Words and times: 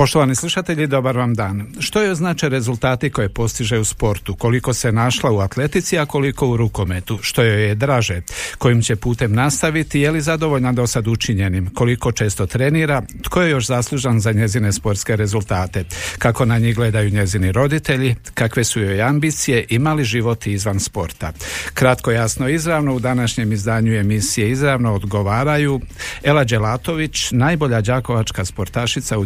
Poštovani 0.00 0.34
slušatelji, 0.34 0.86
dobar 0.86 1.16
vam 1.16 1.34
dan. 1.34 1.66
Što 1.78 2.02
je 2.02 2.14
znače 2.14 2.48
rezultati 2.48 3.10
koje 3.10 3.28
postiže 3.28 3.78
u 3.78 3.84
sportu? 3.84 4.34
Koliko 4.34 4.74
se 4.74 4.92
našla 4.92 5.30
u 5.30 5.38
atletici, 5.38 5.98
a 5.98 6.06
koliko 6.06 6.48
u 6.48 6.56
rukometu? 6.56 7.18
Što 7.22 7.42
joj 7.42 7.68
je 7.68 7.74
draže? 7.74 8.22
Kojim 8.58 8.82
će 8.82 8.96
putem 8.96 9.32
nastaviti? 9.32 10.00
Je 10.00 10.10
li 10.10 10.20
zadovoljna 10.20 10.72
do 10.72 10.86
sad 10.86 11.08
učinjenim? 11.08 11.70
Koliko 11.74 12.12
često 12.12 12.46
trenira? 12.46 13.02
Tko 13.22 13.42
je 13.42 13.50
još 13.50 13.66
zaslužan 13.66 14.20
za 14.20 14.32
njezine 14.32 14.72
sportske 14.72 15.16
rezultate? 15.16 15.84
Kako 16.18 16.44
na 16.44 16.58
njih 16.58 16.76
gledaju 16.76 17.10
njezini 17.10 17.52
roditelji? 17.52 18.16
Kakve 18.34 18.64
su 18.64 18.80
joj 18.80 19.02
ambicije? 19.02 19.66
Ima 19.68 19.94
li 19.94 20.04
život 20.04 20.46
izvan 20.46 20.80
sporta? 20.80 21.32
Kratko, 21.74 22.10
jasno, 22.10 22.48
izravno 22.48 22.94
u 22.94 23.00
današnjem 23.00 23.52
izdanju 23.52 23.94
emisije 23.94 24.50
izravno 24.50 24.94
odgovaraju 24.94 25.80
Ela 26.22 26.44
Đelatović, 26.44 27.30
najbolja 27.30 27.80
đakovačka 27.80 28.44
sportašica 28.44 29.18
u 29.18 29.24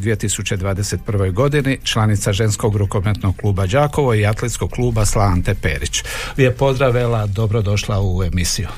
2021. 0.64 1.32
godini, 1.32 1.78
članica 1.84 2.32
ženskog 2.32 2.76
rukometnog 2.76 3.36
kluba 3.36 3.66
Đakovo 3.66 4.14
i 4.14 4.26
atletskog 4.26 4.70
kluba 4.70 5.04
Slante 5.04 5.54
Perić. 5.54 6.02
Lijep 6.38 6.58
pozdrav 6.58 6.96
Ela, 6.96 7.26
dobrodošla 7.26 8.00
u 8.02 8.22
emisiju. 8.24 8.68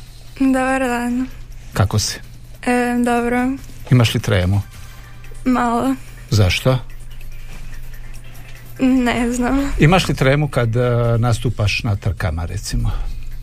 Dobar 0.41 0.81
dan. 0.81 1.27
Kako 1.73 1.99
si? 1.99 2.19
E, 2.67 3.05
dobro, 3.05 3.51
Imaš 3.91 4.15
li 4.15 4.21
tremu? 4.21 4.63
malo. 5.45 5.95
Zašto? 6.31 6.79
Ne 8.81 9.33
znam. 9.33 9.71
Imaš 9.79 10.09
li 10.09 10.15
tremu 10.15 10.49
kad 10.49 10.77
e, 10.77 10.81
nastupaš 11.19 11.83
na 11.83 11.97
trkama 11.97 12.45
recimo? 12.45 12.91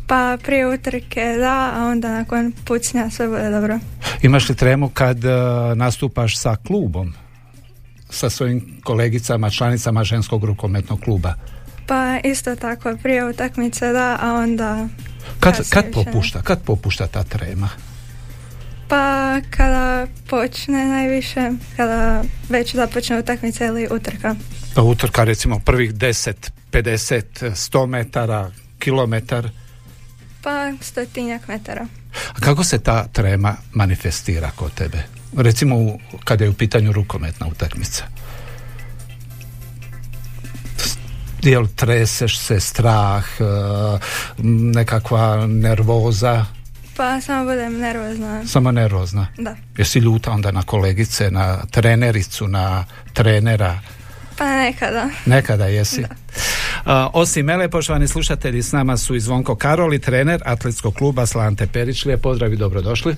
Pa 0.08 0.38
prije 0.44 0.68
utrke 0.68 1.36
da, 1.40 1.72
a 1.76 1.86
onda 1.86 2.12
nakon 2.12 2.54
pucnja 2.66 3.10
sve 3.10 3.28
bude 3.28 3.50
dobro. 3.50 3.80
Imaš 4.22 4.50
li 4.50 4.56
tremu 4.56 4.90
kad 4.90 5.26
e, 5.26 5.30
nastupaš 5.76 6.38
sa 6.38 6.56
klubom? 6.68 7.14
Sa 8.14 8.30
svojim 8.30 8.82
kolegicama, 8.84 9.50
članicama 9.50 10.04
ženskog 10.04 10.44
rukometnog 10.44 11.00
kluba? 11.02 11.34
Pa 11.88 12.20
isto 12.24 12.56
tako, 12.56 12.98
prije 13.04 13.26
utakmice 13.26 13.92
da, 13.92 14.18
a 14.22 14.34
onda... 14.34 14.88
Kad, 15.40 15.70
kad 15.70 15.86
popušta? 15.94 16.42
Kad 16.42 16.64
popušta 16.64 17.08
ta 17.08 17.24
trema? 17.24 17.70
Pa 18.88 19.42
kada 19.50 20.08
počne 20.30 20.86
najviše, 20.86 21.52
kada 21.78 22.24
već 22.50 22.76
započne 22.76 23.20
utakmica 23.20 23.66
ili 23.66 23.88
utrka. 23.92 24.36
Pa 24.76 24.82
utrka 24.82 25.24
recimo 25.24 25.60
prvih 25.60 25.94
10, 25.94 26.34
50, 26.72 27.24
100 27.40 27.86
metara, 27.88 28.52
kilometar. 28.80 29.50
Pa 30.42 30.72
stotinjak 30.82 31.48
metara. 31.48 31.88
A 32.36 32.40
kako 32.40 32.64
se 32.64 32.80
ta 32.80 33.08
trema 33.08 33.56
manifestira 33.74 34.52
kod 34.56 34.74
tebe? 34.74 35.04
Recimo 35.38 35.76
u, 35.76 36.00
kada 36.24 36.44
je 36.44 36.50
u 36.50 36.54
pitanju 36.54 36.92
rukometna 36.92 37.48
utakmica. 37.48 38.04
Jel 41.42 41.68
treseš 41.76 42.40
se, 42.40 42.60
strah, 42.60 43.26
e, 43.40 43.44
nekakva 44.74 45.48
nervoza, 45.48 46.46
Pa 46.98 47.22
samo 47.22 47.46
budem 47.46 47.80
nervozna. 47.80 48.48
samo 48.48 48.72
nervozna. 48.72 49.28
Da. 49.38 49.56
Jesi 49.78 50.00
ljuta 50.00 50.32
onda 50.32 50.52
na 50.52 50.62
kolegice, 50.64 51.32
na 51.32 51.66
trenericu, 51.72 52.48
na 52.48 52.86
trenera? 53.14 53.80
Pa 54.38 54.46
nekada. 54.58 55.10
Nekada 55.26 55.66
jesi. 55.66 56.06
A, 56.86 57.10
osim 57.14 57.46
mele, 57.46 57.70
poštovani 57.70 58.08
slušatelji, 58.08 58.64
s 58.64 58.72
nama 58.72 58.98
su 58.98 59.16
i 59.16 59.20
Zvonko 59.20 59.56
Karoli, 59.56 60.00
trener 60.00 60.42
atletskog 60.46 60.94
kluba 60.94 61.26
Slante 61.26 61.68
Perić. 61.68 62.06
Lijep 62.06 62.22
pozdrav 62.22 62.54
i 62.54 62.58
dobrodošli. 62.58 63.16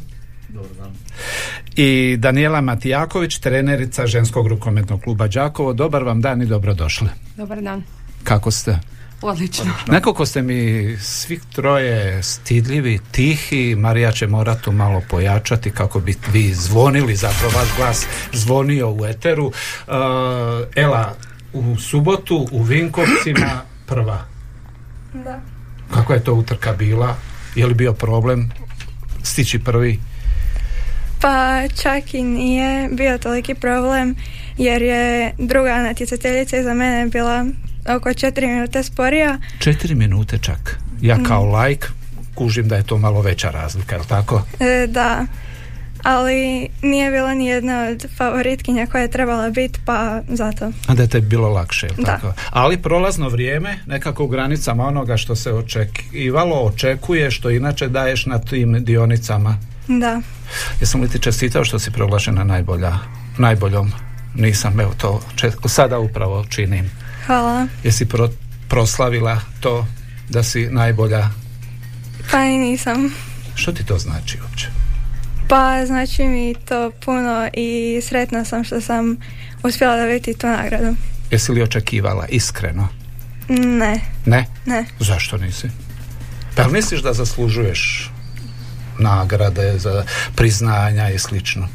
I 1.75 2.15
Daniela 2.19 2.61
Matijaković, 2.61 3.37
trenerica 3.37 4.07
ženskog 4.07 4.47
rukometnog 4.47 5.01
kluba 5.01 5.27
Đakovo. 5.27 5.73
Dobar 5.73 6.03
vam 6.03 6.21
dan 6.21 6.41
i 6.41 6.45
dobrodošli. 6.45 7.09
Dobar 7.37 7.61
dan. 7.61 7.83
Kako 8.23 8.51
ste? 8.51 8.79
Odlično. 9.21 9.73
Nekako 9.87 10.25
ste 10.25 10.41
mi 10.41 10.95
svih 10.97 11.41
troje 11.55 12.23
stidljivi, 12.23 12.99
tihi, 13.11 13.75
Marija 13.75 14.11
će 14.11 14.27
morati 14.27 14.63
tu 14.63 14.71
malo 14.71 15.01
pojačati 15.09 15.71
kako 15.71 15.99
bi 15.99 16.15
vi 16.33 16.53
zvonili, 16.53 17.15
zapravo 17.15 17.57
vaš 17.57 17.67
glas 17.77 18.05
zvonio 18.33 18.91
u 18.91 19.05
eteru. 19.05 19.45
Uh, 19.45 19.53
Ela, 20.75 21.15
u 21.53 21.75
subotu 21.77 22.47
u 22.51 22.63
Vinkovcima 22.63 23.61
prva. 23.87 24.25
Da. 25.13 25.39
Kako 25.93 26.13
je 26.13 26.23
to 26.23 26.33
utrka 26.33 26.73
bila? 26.73 27.15
Je 27.55 27.65
li 27.65 27.73
bio 27.73 27.93
problem 27.93 28.51
stići 29.23 29.59
prvi? 29.59 29.99
Pa 31.25 31.61
čak 31.81 32.13
i 32.13 32.23
nije 32.23 32.89
bio 32.91 33.17
toliki 33.17 33.55
problem 33.55 34.15
jer 34.57 34.81
je 34.81 35.33
druga 35.37 35.81
natjecateljica 35.81 36.57
iza 36.57 36.73
mene 36.73 37.07
bila 37.07 37.45
oko 37.95 38.13
četiri 38.13 38.47
minute 38.47 38.83
sporija. 38.83 39.37
Četiri 39.59 39.95
minute 39.95 40.37
čak. 40.37 40.79
Ja 41.01 41.17
kao 41.27 41.45
lajk 41.45 41.91
kužim 42.35 42.67
da 42.67 42.75
je 42.75 42.83
to 42.83 42.97
malo 42.97 43.21
veća 43.21 43.49
razlika, 43.49 43.95
je 43.95 43.99
li 44.01 44.07
tako? 44.07 44.43
E, 44.59 44.87
da, 44.87 45.25
ali 46.03 46.67
nije 46.81 47.11
bila 47.11 47.33
ni 47.33 47.45
jedna 47.45 47.87
od 47.91 48.05
favoritkinja 48.17 48.85
koja 48.85 49.01
je 49.01 49.11
trebala 49.11 49.49
biti 49.49 49.79
pa 49.85 50.21
zato. 50.27 50.71
A 50.87 50.93
da 50.95 51.01
je 51.01 51.09
tebi 51.09 51.27
bilo 51.27 51.49
lakše, 51.49 51.87
jel 51.87 51.95
Da. 51.95 52.03
tako? 52.03 52.33
Ali 52.49 52.77
prolazno 52.77 53.29
vrijeme, 53.29 53.79
nekako 53.85 54.23
u 54.23 54.27
granicama 54.27 54.85
onoga 54.87 55.17
što 55.17 55.35
se 55.35 55.53
očekivalo, 55.53 56.55
očekuje, 56.55 57.31
što 57.31 57.49
inače 57.49 57.87
daješ 57.87 58.25
na 58.25 58.39
tim 58.39 58.83
dionicama. 58.83 59.57
Da, 59.87 60.21
Jesam 60.81 61.01
li 61.01 61.09
ti 61.09 61.19
čestitao 61.19 61.65
što 61.65 61.79
si 61.79 61.91
proglašena 61.91 62.43
najbolja, 62.43 62.93
najboljom? 63.37 63.91
Nisam, 64.35 64.79
evo 64.79 64.93
to 64.93 65.21
čet- 65.35 65.55
sada 65.65 65.99
upravo 65.99 66.45
činim. 66.45 66.91
hvala. 67.25 67.67
Jesi 67.83 68.05
pro- 68.05 68.29
proslavila 68.69 69.39
to 69.59 69.87
da 70.29 70.43
si 70.43 70.67
najbolja? 70.67 71.29
Pa 72.31 72.39
i 72.39 72.57
nisam. 72.57 73.13
Što 73.55 73.71
ti 73.71 73.85
to 73.85 73.97
znači 73.97 74.37
uopće? 74.41 74.67
Pa 75.47 75.85
znači 75.85 76.23
mi 76.23 76.55
to 76.59 76.91
puno 77.05 77.49
i 77.53 77.69
sretna 78.01 78.45
sam 78.45 78.63
što 78.63 78.81
sam 78.81 79.17
uspjela 79.63 79.97
dobiti 79.97 80.33
tu 80.33 80.47
nagradu. 80.47 80.95
Jesi 81.31 81.51
li 81.51 81.61
očekivala 81.61 82.25
iskreno? 82.27 82.87
Ne, 83.49 83.99
Ne? 84.25 84.45
ne. 84.65 84.85
Zašto 84.99 85.37
nisi? 85.37 85.67
Pa 86.55 86.67
misliš 86.67 87.01
da 87.01 87.13
zaslužuješ 87.13 88.11
nagrade 88.99 89.79
za 89.79 90.03
priznanja 90.35 91.09
i 91.09 91.19
slično? 91.19 91.67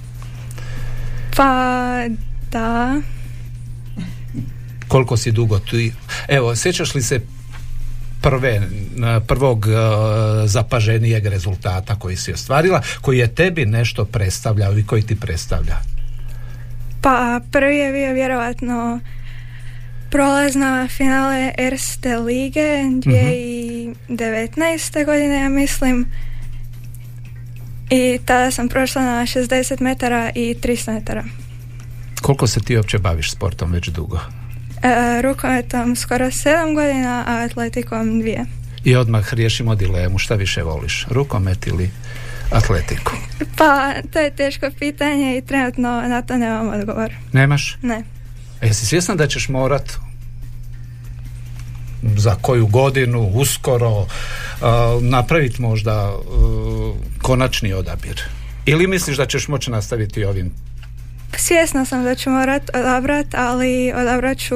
Pa 1.36 2.02
da, 2.50 3.00
Koliko 4.88 5.16
si 5.16 5.32
dugo 5.32 5.58
tu? 5.58 5.76
Evo, 6.28 6.56
sjećaš 6.56 6.94
li 6.94 7.02
se 7.02 7.20
prve, 8.20 8.62
prvog 9.26 9.66
e, 9.66 9.70
zapaženijeg 10.46 11.26
rezultata 11.26 11.94
koji 11.94 12.16
si 12.16 12.32
ostvarila, 12.32 12.82
koji 13.00 13.18
je 13.18 13.34
tebi 13.34 13.66
nešto 13.66 14.04
predstavljao 14.04 14.78
i 14.78 14.86
koji 14.86 15.02
ti 15.02 15.20
predstavlja? 15.20 15.76
Pa 17.00 17.40
prvi 17.52 17.76
je 17.76 17.92
bio 17.92 18.12
vjerojatno 18.12 19.00
prolazna 20.10 20.88
finale 20.88 21.52
Erste 21.58 22.16
lige 22.16 22.60
2019. 22.60 25.04
godine, 25.04 25.40
ja 25.40 25.48
mislim. 25.48 26.06
I 27.90 28.18
tada 28.24 28.50
sam 28.50 28.68
prošla 28.68 29.02
na 29.02 29.22
60 29.22 29.80
metara 29.80 30.30
i 30.34 30.56
300 30.62 30.94
metara. 30.94 31.24
Koliko 32.22 32.46
se 32.46 32.60
ti 32.60 32.76
uopće 32.76 32.98
baviš 32.98 33.32
sportom 33.32 33.72
već 33.72 33.88
dugo? 33.88 34.20
E, 34.82 35.22
rukometom 35.22 35.96
skoro 35.96 36.26
7 36.26 36.74
godina, 36.74 37.24
a 37.26 37.44
atletikom 37.44 38.20
dvije. 38.20 38.44
I 38.84 38.96
odmah 38.96 39.34
riješimo 39.34 39.74
dilemu, 39.74 40.18
šta 40.18 40.34
više 40.34 40.62
voliš, 40.62 41.06
rukomet 41.10 41.66
ili 41.66 41.90
atletiku? 42.50 43.12
Pa, 43.56 43.92
to 44.12 44.18
je 44.18 44.30
teško 44.30 44.66
pitanje 44.78 45.38
i 45.38 45.42
trenutno 45.42 46.02
na 46.08 46.22
to 46.22 46.36
nemam 46.36 46.68
odgovor. 46.68 47.14
Nemaš? 47.32 47.78
Ne. 47.82 48.02
A 48.62 48.66
jesi 48.66 48.86
svjesna 48.86 49.14
da 49.14 49.26
ćeš 49.26 49.48
morat 49.48 49.92
za 52.02 52.34
koju 52.34 52.66
godinu, 52.66 53.30
uskoro, 53.34 54.00
uh, 54.00 54.06
napraviti 55.00 55.62
možda 55.62 56.12
uh, 56.14 56.96
konačni 57.22 57.72
odabir? 57.72 58.22
Ili 58.66 58.86
misliš 58.86 59.16
da 59.16 59.26
ćeš 59.26 59.48
moći 59.48 59.70
nastaviti 59.70 60.24
ovim? 60.24 60.52
Svjesna 61.36 61.84
sam 61.84 62.04
da 62.04 62.14
ću 62.14 62.30
morat 62.30 62.70
odabrat, 62.74 63.26
ali 63.34 63.92
odabrat 63.96 64.38
ću 64.38 64.54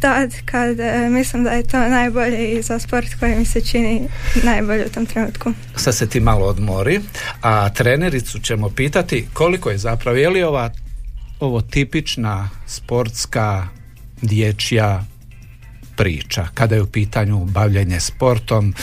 tad 0.00 0.32
kad 0.44 0.80
e, 0.80 1.08
mislim 1.10 1.44
da 1.44 1.50
je 1.50 1.62
to 1.62 1.78
najbolje 1.78 2.52
i 2.52 2.62
za 2.62 2.78
sport 2.78 3.08
koji 3.20 3.36
mi 3.36 3.44
se 3.44 3.60
čini 3.60 4.08
najbolje 4.42 4.86
u 4.86 4.88
tom 4.88 5.06
trenutku. 5.06 5.52
Sad 5.76 5.94
se 5.94 6.08
ti 6.08 6.20
malo 6.20 6.46
odmori, 6.46 7.00
a 7.42 7.68
trenericu 7.68 8.38
ćemo 8.38 8.70
pitati 8.70 9.28
koliko 9.32 9.70
je 9.70 9.78
zapravo, 9.78 10.16
je 10.16 10.28
li 10.28 10.42
ova 10.42 10.70
ovo 11.40 11.60
tipična 11.60 12.50
sportska 12.66 13.68
dječja 14.22 15.04
priča 15.98 16.46
kada 16.54 16.74
je 16.74 16.82
u 16.82 16.86
pitanju 16.86 17.44
bavljenje 17.44 18.00
sportom 18.00 18.74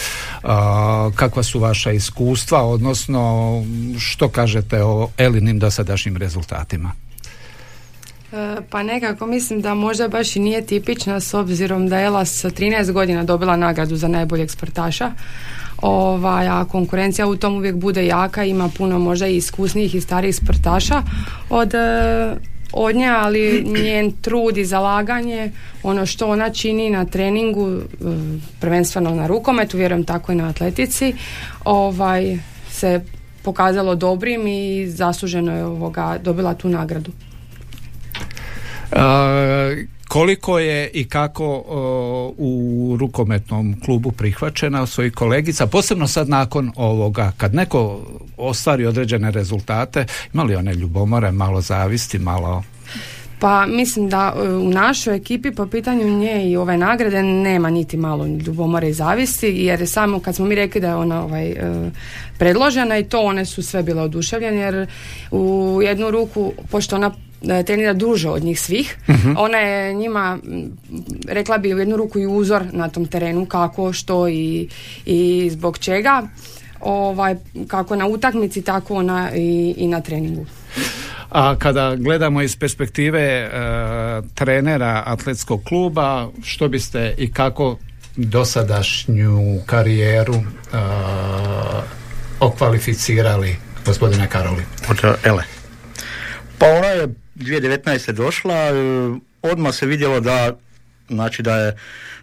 kakva 1.15 1.43
su 1.43 1.59
vaša 1.59 1.91
iskustva 1.91 2.61
odnosno 2.63 3.63
što 3.99 4.29
kažete 4.29 4.83
o 4.83 5.09
Elinim 5.17 5.59
dosadašnjim 5.59 6.17
rezultatima 6.17 6.91
E, 8.35 8.61
pa 8.69 8.83
nekako 8.83 9.25
mislim 9.25 9.61
da 9.61 9.73
možda 9.73 10.07
baš 10.07 10.35
i 10.35 10.39
nije 10.39 10.65
tipična 10.65 11.19
s 11.19 11.33
obzirom 11.33 11.87
da 11.87 11.99
je 11.99 12.05
Ela 12.05 12.25
sa 12.25 12.49
13 12.49 12.91
godina 12.91 13.23
dobila 13.23 13.55
nagradu 13.55 13.95
za 13.95 14.07
najboljeg 14.07 14.51
sportaša. 14.51 15.11
Ovaj, 15.81 16.47
a 16.47 16.65
konkurencija 16.65 17.27
u 17.27 17.35
tom 17.35 17.55
uvijek 17.55 17.75
bude 17.75 18.05
jaka, 18.05 18.43
ima 18.43 18.69
puno 18.77 18.99
možda 18.99 19.27
i 19.27 19.37
iskusnijih 19.37 19.95
i 19.95 20.01
starijih 20.01 20.35
sportaša 20.35 21.03
od, 21.49 21.73
e, 21.73 22.35
od 22.73 22.95
nje, 22.95 23.07
ali 23.07 23.63
njen 23.63 24.11
trud 24.11 24.57
i 24.57 24.65
zalaganje, 24.65 25.51
ono 25.83 26.05
što 26.05 26.29
ona 26.29 26.49
čini 26.49 26.89
na 26.89 27.05
treningu, 27.05 27.69
e, 27.69 27.81
prvenstveno 28.59 29.09
na 29.09 29.27
rukometu, 29.27 29.77
vjerujem 29.77 30.03
tako 30.03 30.31
i 30.31 30.35
na 30.35 30.49
atletici, 30.49 31.15
ovaj, 31.63 32.37
se 32.69 33.01
pokazalo 33.43 33.95
dobrim 33.95 34.47
i 34.47 34.87
zasluženo 34.87 35.57
je 35.57 35.65
ovoga, 35.65 36.17
dobila 36.23 36.53
tu 36.53 36.69
nagradu 36.69 37.11
koliko 40.09 40.59
je 40.59 40.89
i 40.93 41.09
kako 41.09 41.63
u 42.37 42.97
rukometnom 42.99 43.75
klubu 43.85 44.11
prihvaćena 44.11 44.81
od 44.81 44.89
svojih 44.89 45.13
kolegica, 45.13 45.67
posebno 45.67 46.07
sad 46.07 46.29
nakon 46.29 46.71
ovoga, 46.75 47.31
kad 47.37 47.53
neko 47.53 48.01
ostvari 48.37 48.85
određene 48.85 49.31
rezultate, 49.31 50.05
imali 50.33 50.55
one 50.55 50.73
ljubomore, 50.73 51.31
malo 51.31 51.61
zavisti, 51.61 52.19
malo? 52.19 52.63
Pa 53.39 53.65
mislim 53.65 54.09
da 54.09 54.33
e, 54.35 54.49
u 54.49 54.69
našoj 54.69 55.15
ekipi 55.15 55.51
po 55.51 55.67
pitanju 55.67 56.17
nje 56.17 56.49
i 56.49 56.57
ove 56.57 56.77
nagrade 56.77 57.23
nema 57.23 57.69
niti 57.69 57.97
malo 57.97 58.25
ljubomore 58.25 58.89
i 58.89 58.93
zavisti 58.93 59.47
jer 59.47 59.87
samo 59.87 60.19
kad 60.19 60.35
smo 60.35 60.45
mi 60.45 60.55
rekli 60.55 60.81
da 60.81 60.87
je 60.87 60.95
ona 60.95 61.23
ovaj, 61.23 61.47
e, 61.49 61.91
predložena 62.37 62.97
i 62.97 63.03
to 63.03 63.21
one 63.21 63.45
su 63.45 63.63
sve 63.63 63.83
bile 63.83 64.01
oduševljene 64.01 64.57
jer 64.57 64.87
u 65.31 65.79
jednu 65.83 66.11
ruku 66.11 66.53
pošto 66.71 66.95
ona 66.95 67.11
trenira 67.65 67.93
duže 67.93 68.29
od 68.29 68.43
njih 68.43 68.61
svih. 68.61 68.97
uh 69.07 69.15
Ona 69.37 69.57
je 69.57 69.93
njima, 69.93 70.37
rekla 71.27 71.57
bi 71.57 71.73
u 71.73 71.79
jednu 71.79 71.97
ruku 71.97 72.19
i 72.19 72.27
uzor 72.27 72.63
na 72.71 72.89
tom 72.89 73.05
terenu 73.05 73.45
kako, 73.45 73.93
što 73.93 74.27
i, 74.27 74.69
i 75.05 75.49
zbog 75.51 75.77
čega. 75.77 76.23
Ovaj, 76.81 77.35
kako 77.67 77.95
na 77.95 78.07
utakmici, 78.07 78.61
tako 78.61 78.95
ona 78.95 79.31
i, 79.35 79.73
i 79.77 79.87
na 79.87 80.01
treningu. 80.01 80.45
A 81.29 81.55
kada 81.55 81.95
gledamo 81.95 82.41
iz 82.41 82.55
perspektive 82.55 83.21
e, 83.21 83.49
trenera 84.33 85.03
atletskog 85.05 85.63
kluba, 85.63 86.29
što 86.43 86.67
biste 86.67 87.15
i 87.17 87.31
kako 87.31 87.77
dosadašnju 88.15 89.59
karijeru 89.65 90.35
e, 90.35 90.41
okvalificirali 92.39 93.55
gospodine 93.85 94.27
Karoli? 94.27 94.63
Ele. 95.23 95.43
Pa 96.57 96.65
ona 96.65 96.87
je 96.87 97.07
2019. 97.35 98.11
došla, 98.11 98.55
e, 98.55 98.71
odmah 99.41 99.75
se 99.75 99.85
vidjelo 99.85 100.19
da 100.19 100.55
znači 101.09 101.41
da 101.41 101.55
je 101.55 101.77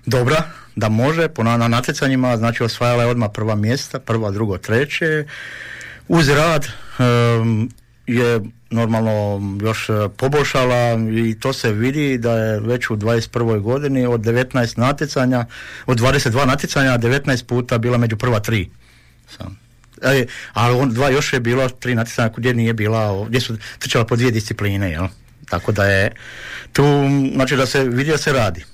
dobra, 0.07 0.43
da 0.77 0.89
može, 0.89 1.29
po 1.29 1.43
na, 1.43 1.69
natjecanjima, 1.69 2.37
znači 2.37 2.63
osvajala 2.63 3.03
je 3.03 3.09
odmah 3.09 3.31
prva 3.35 3.55
mjesta, 3.55 4.01
prva, 4.01 4.31
drugo, 4.31 4.59
treće. 4.59 5.25
Uz 6.09 6.29
rad 6.29 6.67
je 8.07 8.41
normalno 8.71 9.41
još 9.63 9.89
e, 9.89 9.93
poboljšala 10.17 10.99
i 11.27 11.41
to 11.41 11.53
se 11.53 11.73
vidi 11.73 12.19
da 12.19 12.33
je 12.33 12.61
već 12.61 12.91
u 12.91 12.97
21. 12.97 13.61
godini 13.61 14.07
od 14.07 14.21
19 14.21 14.79
natjecanja, 14.79 15.47
od 15.87 16.01
22 16.01 16.47
natjecanja, 16.47 16.99
19 16.99 17.45
puta 17.45 17.79
bila 17.79 17.99
među 17.99 18.17
prva 18.17 18.41
tri. 18.41 18.71
Sam. 19.37 19.62
E, 20.03 20.27
ali 20.53 20.75
on, 20.75 20.95
dva 20.95 21.11
još 21.11 21.33
je 21.33 21.41
bilo 21.41 21.69
tri 21.69 21.95
natjecanja 21.95 22.31
gdje 22.37 22.55
nije 22.55 22.73
bila, 22.73 23.25
gdje 23.29 23.41
su 23.41 23.57
trčala 23.79 24.05
po 24.05 24.17
dvije 24.17 24.31
discipline, 24.31 24.91
jel? 24.91 25.07
Tako 25.49 25.73
da 25.73 25.85
je 25.85 26.13
tu, 26.73 26.85
znači 27.35 27.57
da 27.57 27.67
se 27.67 27.85
vidi 27.85 28.11
da 28.11 28.19
se 28.19 28.33
radi. 28.33 28.65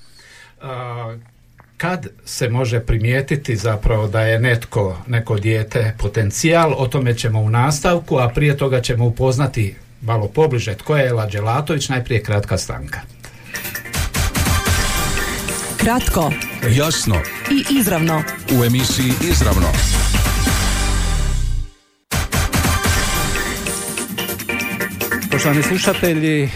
kad 1.77 2.07
se 2.25 2.49
može 2.49 2.79
primijetiti 2.79 3.55
zapravo 3.55 4.07
da 4.07 4.21
je 4.21 4.39
netko, 4.39 4.97
neko 5.07 5.35
dijete 5.35 5.95
potencijal, 5.97 6.73
o 6.77 6.87
tome 6.87 7.17
ćemo 7.17 7.39
u 7.39 7.49
nastavku, 7.49 8.17
a 8.17 8.29
prije 8.29 8.57
toga 8.57 8.81
ćemo 8.81 9.05
upoznati 9.05 9.75
malo 10.01 10.27
pobliže 10.27 10.75
tko 10.75 10.97
je 10.97 11.07
Ela 11.07 11.25
Đelatović, 11.25 11.89
najprije 11.89 12.23
kratka 12.23 12.57
stanka. 12.57 12.99
Kratko, 15.77 16.31
jasno 16.69 17.15
i 17.51 17.75
izravno. 17.79 18.23
U 18.59 18.65
emisiji 18.65 19.11
Izravno. 19.21 19.67
Poštovani 25.39 25.63
slušatelji, 25.63 26.49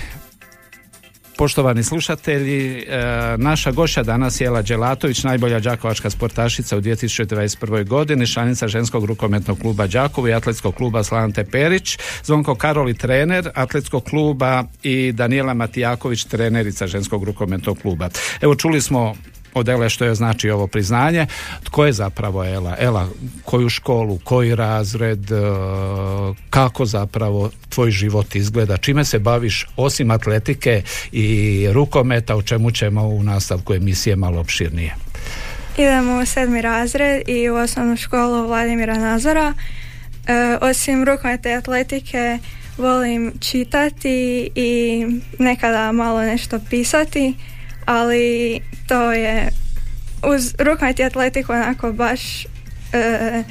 Poštovani 1.38 1.83
slušatelji, 1.83 2.80
e, 2.80 2.85
naša 3.38 3.71
gošća 3.71 4.03
danas 4.03 4.41
je 4.41 4.45
Jela 4.45 4.62
Đelatović, 4.62 5.24
najbolja 5.24 5.59
đakovačka 5.59 6.09
sportašica 6.09 6.77
u 6.77 6.81
2021. 6.81 7.88
godini, 7.88 8.27
članica 8.27 8.68
ženskog 8.68 9.06
rukometnog 9.06 9.59
kluba 9.59 9.88
Đakovo 9.88 10.27
i 10.27 10.33
atletskog 10.33 10.75
kluba 10.75 11.03
Slante 11.03 11.45
Perić, 11.45 11.97
Zvonko 12.23 12.56
Karoli 12.56 12.94
trener 12.94 13.49
atletskog 13.56 14.04
kluba 14.04 14.63
i 14.83 15.11
Daniela 15.11 15.54
Matijaković 15.54 16.23
trenerica 16.23 16.87
ženskog 16.87 17.23
rukometnog 17.23 17.80
kluba. 17.81 18.09
Evo 18.42 18.56
čuli 18.56 18.81
smo 18.81 19.16
od 19.54 19.69
Ele 19.69 19.90
što 19.90 20.06
je 20.06 20.16
znači 20.16 20.50
ovo 20.50 20.68
priznanje. 20.68 21.28
Tko 21.64 21.86
je 21.86 21.94
zapravo 21.94 22.44
Ela? 22.44 22.76
Ela, 22.80 23.10
koju 23.45 23.69
školu, 23.69 24.19
koji 24.24 24.56
razred, 24.56 25.31
e, 25.31 25.36
kako 26.50 26.86
zapravo 26.86 27.50
tvoj 27.69 27.92
život 27.92 28.36
izgleda, 28.36 28.78
čime 28.78 29.06
se 29.06 29.19
baviš 29.19 29.68
osim 29.78 30.12
atletike 30.12 30.81
i 31.12 31.68
rukometa, 31.72 32.36
o 32.36 32.42
čemu 32.42 32.72
ćemo 32.72 33.07
u 33.07 33.24
nastavku 33.24 33.74
emisije 33.74 34.16
malo 34.16 34.40
opširnije. 34.40 34.95
Idemo 35.78 36.22
u 36.22 36.26
sedmi 36.26 36.62
razred 36.62 37.22
i 37.28 37.50
u 37.50 37.56
osnovnu 37.56 37.98
školu 37.98 38.48
Vladimira 38.48 38.98
Nazora. 38.98 39.54
E, 40.28 40.57
osim 40.62 41.04
rukometa 41.04 41.50
i 41.50 41.54
atletike 41.54 42.40
volim 42.78 43.33
čitati 43.40 44.50
i 44.56 45.06
nekada 45.40 45.92
malo 45.92 46.22
nešto 46.22 46.60
pisati 46.69 47.33
ali 47.85 48.59
to 48.87 49.11
je 49.11 49.49
uz 50.23 50.56
rukomet 50.59 50.99
i 50.99 51.04
atletiku 51.04 51.52
onako 51.52 51.94
baš 51.94 52.45
e, 52.45 53.44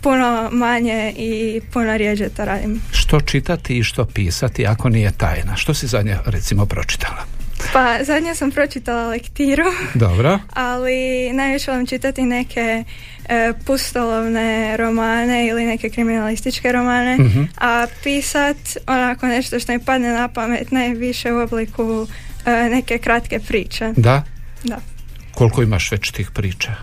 puno 0.00 0.48
manje 0.52 1.14
i 1.16 1.60
puno 1.72 1.96
rijeđe 1.96 2.28
to 2.28 2.44
radim. 2.44 2.82
Što 2.92 3.20
čitati 3.20 3.78
i 3.78 3.84
što 3.84 4.04
pisati 4.04 4.66
ako 4.66 4.88
nije 4.88 5.12
tajna? 5.12 5.56
Što 5.56 5.74
si 5.74 5.86
zadnje 5.86 6.16
recimo 6.26 6.66
pročitala? 6.66 7.24
Pa 7.72 8.04
zadnje 8.04 8.34
sam 8.34 8.50
pročitala 8.50 9.08
lektiru. 9.08 9.64
Dobro. 9.94 10.38
Ali 10.70 11.30
najviše 11.32 11.70
vam 11.70 11.86
čitati 11.86 12.22
neke 12.22 12.84
e, 13.28 13.52
pustolovne 13.66 14.76
romane 14.76 15.46
ili 15.46 15.66
neke 15.66 15.90
kriminalističke 15.90 16.72
romane, 16.72 17.16
mhm. 17.18 17.42
a 17.56 17.86
pisat 18.04 18.56
onako 18.86 19.26
nešto 19.26 19.60
što 19.60 19.72
mi 19.72 19.78
padne 19.78 20.08
na 20.08 20.28
pamet 20.28 20.70
najviše 20.72 21.32
u 21.32 21.38
obliku 21.38 22.06
neke 22.50 22.98
kratke 22.98 23.38
priče. 23.38 23.92
Da? 23.96 24.22
Da. 24.64 24.78
Koliko 25.34 25.62
imaš 25.62 25.92
već 25.92 26.10
tih 26.10 26.30
priča? 26.30 26.74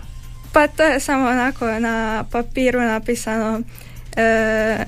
Pa 0.52 0.66
to 0.66 0.82
je 0.82 1.00
samo 1.00 1.28
onako 1.28 1.66
na 1.66 2.24
papiru 2.32 2.80
napisano 2.80 3.60
e, 4.16 4.84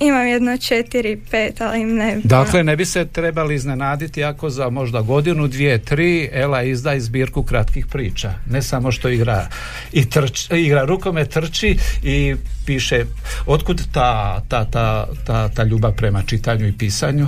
imam 0.00 0.26
jedno 0.26 0.56
četiri, 0.56 1.20
pet, 1.30 1.60
ali 1.60 1.84
ne... 1.84 2.20
Dakle, 2.24 2.64
ne 2.64 2.76
bi 2.76 2.84
se 2.84 3.06
trebali 3.06 3.54
iznenaditi 3.54 4.24
ako 4.24 4.50
za 4.50 4.70
možda 4.70 5.00
godinu, 5.00 5.48
dvije, 5.48 5.78
tri 5.78 6.28
Ela 6.32 6.62
izda 6.62 7.00
zbirku 7.00 7.42
kratkih 7.42 7.86
priča. 7.86 8.34
Ne 8.50 8.62
samo 8.62 8.92
što 8.92 9.08
igra 9.08 9.48
i 9.92 10.10
trč, 10.10 10.50
igra 10.50 10.84
rukome, 10.84 11.24
trči 11.24 11.78
i 12.02 12.36
piše. 12.66 13.04
Otkud 13.46 13.82
ta, 13.92 14.40
ta, 14.48 14.64
ta, 14.64 15.06
ta, 15.26 15.48
ta 15.48 15.62
ljubav 15.62 15.92
prema 15.92 16.22
čitanju 16.22 16.68
i 16.68 16.72
pisanju? 16.72 17.26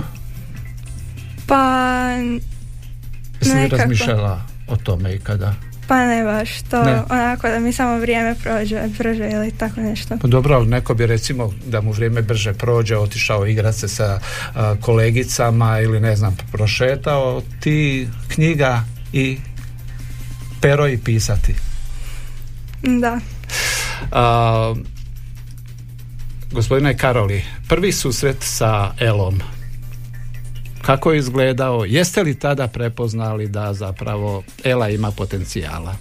Pa... 1.49 2.09
Jesi 3.41 3.55
li 3.57 3.67
razmišljala 3.67 4.41
o 4.67 4.75
tome 4.75 5.15
i 5.15 5.19
kada? 5.19 5.53
Pa 5.87 6.05
ne 6.05 6.23
baš, 6.23 6.61
to 6.61 6.83
Ne. 6.83 7.01
onako 7.09 7.49
da 7.49 7.59
mi 7.59 7.73
samo 7.73 7.97
vrijeme 7.97 8.35
prođe, 8.43 8.81
brže 8.97 9.29
ili 9.29 9.51
tako 9.51 9.81
nešto. 9.81 10.17
Pa 10.21 10.27
dobro, 10.27 10.55
ali 10.55 10.67
neko 10.67 10.93
bi 10.93 11.05
recimo 11.05 11.53
da 11.65 11.81
mu 11.81 11.91
vrijeme 11.91 12.21
brže 12.21 12.53
prođe, 12.53 12.97
otišao 12.97 13.47
igrat 13.47 13.75
se 13.75 13.87
sa 13.87 14.19
a, 14.55 14.75
kolegicama 14.81 15.79
ili 15.79 15.99
ne 15.99 16.15
znam, 16.15 16.37
prošetao, 16.51 17.41
ti 17.59 18.07
knjiga 18.27 18.83
i 19.13 19.37
pero 20.61 20.87
i 20.87 20.97
pisati. 20.97 21.55
Da. 22.81 23.19
A, 24.11 24.75
gospodine 26.51 26.97
Karoli, 26.97 27.43
prvi 27.67 27.91
susret 27.91 28.37
sa 28.39 28.91
Elom, 28.99 29.39
kako 30.89 31.11
je 31.11 31.19
izgledao? 31.19 31.85
Jeste 31.85 32.23
li 32.23 32.39
tada 32.39 32.67
prepoznali 32.67 33.47
da 33.47 33.73
zapravo 33.73 34.43
Ela 34.63 34.89
ima 34.89 35.11
potencijala? 35.11 35.95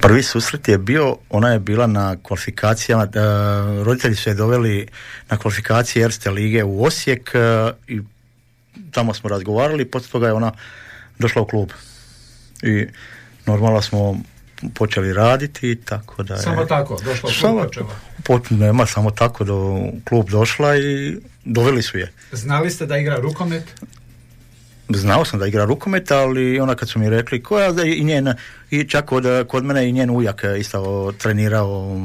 Prvi 0.00 0.22
susret 0.22 0.68
je 0.68 0.78
bio, 0.78 1.16
ona 1.30 1.48
je 1.48 1.58
bila 1.58 1.86
na 1.86 2.16
kvalifikacijama, 2.22 3.04
e, 3.04 3.08
roditelji 3.84 4.14
su 4.14 4.30
je 4.30 4.34
doveli 4.34 4.88
na 5.30 5.36
kvalifikacije 5.36 6.02
Erste 6.02 6.30
lige 6.30 6.64
u 6.64 6.84
Osijek 6.84 7.30
e, 7.34 7.70
i 7.88 8.00
tamo 8.90 9.14
smo 9.14 9.30
razgovarali, 9.30 9.84
poslije 9.84 10.12
toga 10.12 10.26
je 10.26 10.32
ona 10.32 10.52
došla 11.18 11.42
u 11.42 11.46
klub. 11.46 11.70
I 12.62 12.86
normalno 13.46 13.82
smo 13.82 14.20
počeli 14.74 15.12
raditi, 15.12 15.76
tako 15.84 16.22
da 16.22 16.34
je... 16.34 16.40
Samo 16.40 16.64
tako, 16.64 16.96
klub 16.96 17.32
Samo, 17.40 17.66
pot, 18.24 18.50
nema, 18.50 18.86
samo 18.86 19.10
tako 19.10 19.44
do 19.44 19.86
klub 20.08 20.30
došla 20.30 20.76
i 20.76 21.16
doveli 21.44 21.82
su 21.82 21.98
je. 21.98 22.12
Znali 22.32 22.70
ste 22.70 22.86
da 22.86 22.98
igra 22.98 23.16
rukomet? 23.16 23.64
Znao 24.88 25.24
sam 25.24 25.38
da 25.38 25.46
igra 25.46 25.64
rukomet, 25.64 26.10
ali 26.10 26.60
ona 26.60 26.74
kad 26.74 26.88
su 26.88 26.98
mi 26.98 27.10
rekli 27.10 27.42
koja 27.42 27.72
da 27.72 27.82
i 27.82 28.04
njen, 28.04 28.34
i 28.70 28.84
čak 28.84 29.04
kod, 29.04 29.24
kod 29.48 29.64
mene 29.64 29.88
i 29.88 29.92
njen 29.92 30.10
ujak 30.10 30.42
isto 30.58 31.12
trenirao 31.18 31.96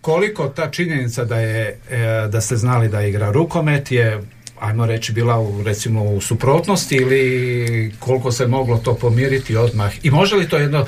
Koliko 0.00 0.48
ta 0.48 0.70
činjenica 0.70 1.24
da 1.24 1.38
je 1.38 1.78
e, 1.90 2.28
da 2.28 2.40
ste 2.40 2.56
znali 2.56 2.88
da 2.88 3.02
igra 3.02 3.30
rukomet 3.32 3.92
je 3.92 4.22
ajmo 4.60 4.86
reći 4.86 5.12
bila 5.12 5.40
u 5.40 5.62
recimo 5.62 6.04
u 6.04 6.20
suprotnosti 6.20 6.96
ili 6.96 7.94
koliko 7.98 8.32
se 8.32 8.46
moglo 8.46 8.78
to 8.78 8.94
pomiriti 8.94 9.56
odmah 9.56 9.92
i 10.02 10.10
može 10.10 10.36
li 10.36 10.48
to 10.48 10.58
jedno 10.58 10.80
e, 10.80 10.86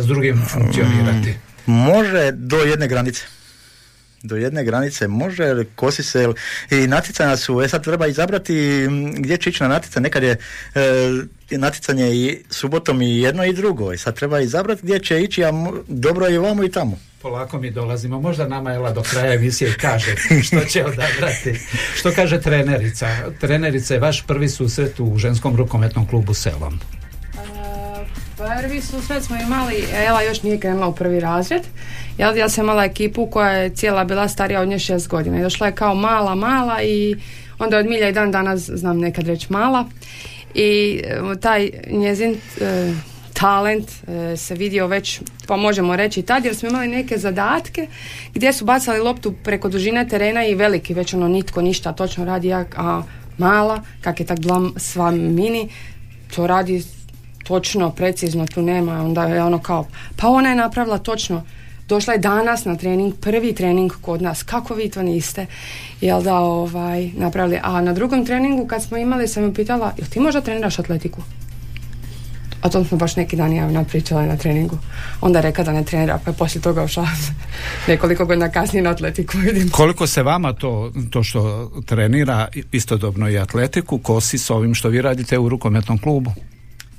s 0.00 0.06
drugim 0.06 0.44
funkcionirati? 0.52 1.34
Može 1.66 2.32
do 2.32 2.56
jedne 2.56 2.88
granice. 2.88 3.37
Do 4.22 4.36
jedne 4.36 4.64
granice 4.64 5.08
može, 5.08 5.64
kosi 5.74 6.02
se 6.02 6.28
i 6.70 6.86
natjecanja 6.86 7.36
su, 7.36 7.62
e 7.62 7.68
sad 7.68 7.84
treba 7.84 8.06
izabrati 8.06 8.86
gdje 9.16 9.36
će 9.36 9.50
ići 9.50 9.62
na 9.62 9.68
natjecanje. 9.68 10.02
Nekad 10.02 10.22
je 10.22 10.30
e, 10.30 10.36
natjecanje 11.50 12.10
i 12.14 12.44
subotom 12.50 13.02
i 13.02 13.18
jedno 13.18 13.44
i 13.44 13.52
drugo. 13.52 13.92
I 13.92 13.98
sad 13.98 14.16
treba 14.16 14.40
izabrati 14.40 14.82
gdje 14.82 14.98
će 14.98 15.22
ići, 15.22 15.44
a 15.44 15.52
dobro 15.88 16.26
je 16.26 16.34
i 16.34 16.38
vamo 16.38 16.64
i 16.64 16.70
tamo. 16.70 16.98
Polako 17.22 17.58
mi 17.58 17.70
dolazimo, 17.70 18.20
možda 18.20 18.48
nama 18.48 18.72
Ela 18.72 18.92
do 18.92 19.02
kraja 19.02 19.34
emisije 19.34 19.74
kaže 19.80 20.14
što 20.42 20.60
će 20.60 20.84
odabrati. 20.84 21.60
Što 21.94 22.12
kaže 22.12 22.40
trenerica? 22.40 23.06
Trenerica 23.40 23.94
je 23.94 24.00
vaš 24.00 24.26
prvi 24.26 24.48
susret 24.48 25.00
u 25.00 25.18
ženskom 25.18 25.56
rukometnom 25.56 26.08
klubu 26.08 26.34
Selom. 26.34 26.80
Prvi 28.38 28.80
susret 28.80 29.24
smo 29.24 29.36
imali, 29.36 29.84
Ela 29.94 30.22
još 30.22 30.42
nije 30.42 30.60
krenula 30.60 30.86
u 30.86 30.94
prvi 30.94 31.20
razred. 31.20 31.62
Ja, 32.18 32.34
ja 32.34 32.48
sam 32.48 32.64
imala 32.64 32.84
ekipu 32.84 33.26
koja 33.26 33.50
je 33.50 33.70
cijela 33.70 34.04
bila 34.04 34.28
starija 34.28 34.60
od 34.60 34.68
nje 34.68 34.78
šest 34.78 35.08
godina. 35.08 35.42
Došla 35.42 35.66
je 35.66 35.74
kao 35.74 35.94
mala, 35.94 36.34
mala 36.34 36.82
i 36.82 37.16
onda 37.58 37.78
od 37.78 37.86
milja 37.86 38.08
i 38.08 38.12
dan 38.12 38.30
danas 38.30 38.60
znam 38.60 38.98
nekad 38.98 39.26
reći 39.26 39.46
mala. 39.52 39.84
I 40.54 41.00
e, 41.04 41.40
taj 41.40 41.70
njezin 41.90 42.36
e, 42.60 42.92
talent 43.32 43.90
e, 44.08 44.36
se 44.36 44.54
vidio 44.54 44.86
već, 44.86 45.20
pa 45.46 45.56
možemo 45.56 45.96
reći 45.96 46.22
tad, 46.22 46.44
jer 46.44 46.56
smo 46.56 46.68
imali 46.68 46.88
neke 46.88 47.18
zadatke 47.18 47.86
gdje 48.34 48.52
su 48.52 48.64
bacali 48.64 49.00
loptu 49.00 49.34
preko 49.44 49.68
dužine 49.68 50.08
terena 50.08 50.46
i 50.46 50.54
veliki, 50.54 50.94
već 50.94 51.14
ono 51.14 51.28
nitko 51.28 51.62
ništa 51.62 51.92
točno 51.92 52.24
radi, 52.24 52.52
a 52.52 53.02
mala, 53.38 53.82
kak 54.00 54.20
je 54.20 54.26
tak 54.26 54.40
bila 54.40 54.70
sva 54.76 55.10
mini, 55.10 55.68
to 56.34 56.46
radi 56.46 56.97
točno, 57.44 57.90
precizno, 57.90 58.46
tu 58.46 58.62
nema, 58.62 59.04
onda 59.04 59.24
je 59.24 59.42
ono 59.42 59.58
kao, 59.58 59.86
pa 60.16 60.28
ona 60.28 60.48
je 60.48 60.56
napravila 60.56 60.98
točno, 60.98 61.42
došla 61.88 62.12
je 62.12 62.18
danas 62.18 62.64
na 62.64 62.76
trening, 62.76 63.14
prvi 63.20 63.54
trening 63.54 63.92
kod 64.00 64.22
nas, 64.22 64.42
kako 64.42 64.74
vi 64.74 64.90
to 64.90 65.02
niste, 65.02 65.46
jel 66.00 66.22
da, 66.22 66.38
ovaj, 66.38 67.10
napravili, 67.16 67.60
a 67.62 67.80
na 67.80 67.92
drugom 67.92 68.26
treningu 68.26 68.66
kad 68.66 68.82
smo 68.82 68.96
imali, 68.96 69.28
sam 69.28 69.44
ju 69.44 69.54
pitala, 69.54 69.92
jel 69.98 70.08
ti 70.08 70.20
možda 70.20 70.40
treniraš 70.40 70.78
atletiku? 70.78 71.22
A 72.62 72.68
to 72.68 72.84
smo 72.84 72.98
baš 72.98 73.16
neki 73.16 73.36
dan 73.36 73.52
ja 73.52 73.66
ona 73.66 73.84
pričala 73.84 74.26
na 74.26 74.36
treningu. 74.36 74.78
Onda 75.20 75.38
je 75.38 75.42
rekla 75.42 75.64
da 75.64 75.72
ne 75.72 75.84
trenira, 75.84 76.18
pa 76.24 76.30
je 76.30 76.36
poslije 76.36 76.62
toga 76.62 76.84
ušla 76.84 77.08
nekoliko 77.88 78.24
godina 78.24 78.50
kasnije 78.50 78.82
na 78.82 78.90
atletiku. 78.90 79.38
Vidim. 79.46 79.70
Koliko 79.70 80.06
se 80.06 80.22
vama 80.22 80.52
to, 80.52 80.92
to 81.10 81.22
što 81.22 81.70
trenira 81.86 82.48
istodobno 82.72 83.28
i 83.28 83.38
atletiku 83.38 83.98
kosi 83.98 84.38
s 84.38 84.50
ovim 84.50 84.74
što 84.74 84.88
vi 84.88 85.02
radite 85.02 85.38
u 85.38 85.48
rukometnom 85.48 85.98
klubu? 85.98 86.32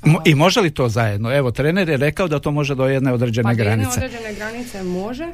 Mo- 0.02 0.20
I 0.24 0.34
može 0.34 0.60
li 0.60 0.70
to 0.70 0.88
zajedno? 0.88 1.32
Evo, 1.32 1.50
trener 1.50 1.88
je 1.88 1.96
rekao 1.96 2.28
da 2.28 2.38
to 2.38 2.50
može 2.50 2.74
do 2.74 2.86
jedne 2.86 3.12
određene 3.12 3.44
Pa 3.44 3.54
granice. 3.54 3.90
određene 3.90 4.34
granice 4.34 4.82
može. 4.82 5.26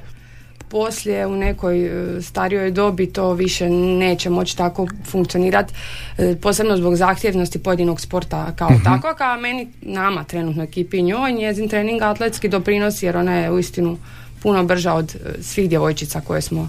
Poslije 0.68 1.26
u 1.26 1.36
nekoj 1.36 1.86
e, 2.16 2.22
starijoj 2.22 2.70
dobi 2.70 3.06
to 3.06 3.32
više 3.32 3.68
neće 3.70 4.30
moći 4.30 4.56
tako 4.56 4.86
funkcionirati, 5.04 5.74
e, 6.18 6.36
posebno 6.36 6.76
zbog 6.76 6.96
zahtjevnosti 6.96 7.58
pojedinog 7.58 8.00
sporta 8.00 8.52
kao 8.52 8.70
Mhm. 8.70 8.84
tako, 8.84 9.14
kao 9.14 9.36
meni, 9.36 9.68
nama 9.82 10.24
trenutno 10.24 10.62
ekipi 10.62 11.02
njoj, 11.02 11.32
njezin 11.32 11.68
trening 11.68 12.02
atletski 12.02 12.48
doprinosi 12.48 13.06
jer 13.06 13.16
ona 13.16 13.34
je 13.34 13.50
uistinu 13.50 13.98
puno 14.40 14.64
brža 14.64 14.92
od 14.92 15.14
e, 15.16 15.42
svih 15.42 15.68
djevojčica 15.68 16.20
koje 16.20 16.42
smo 16.42 16.68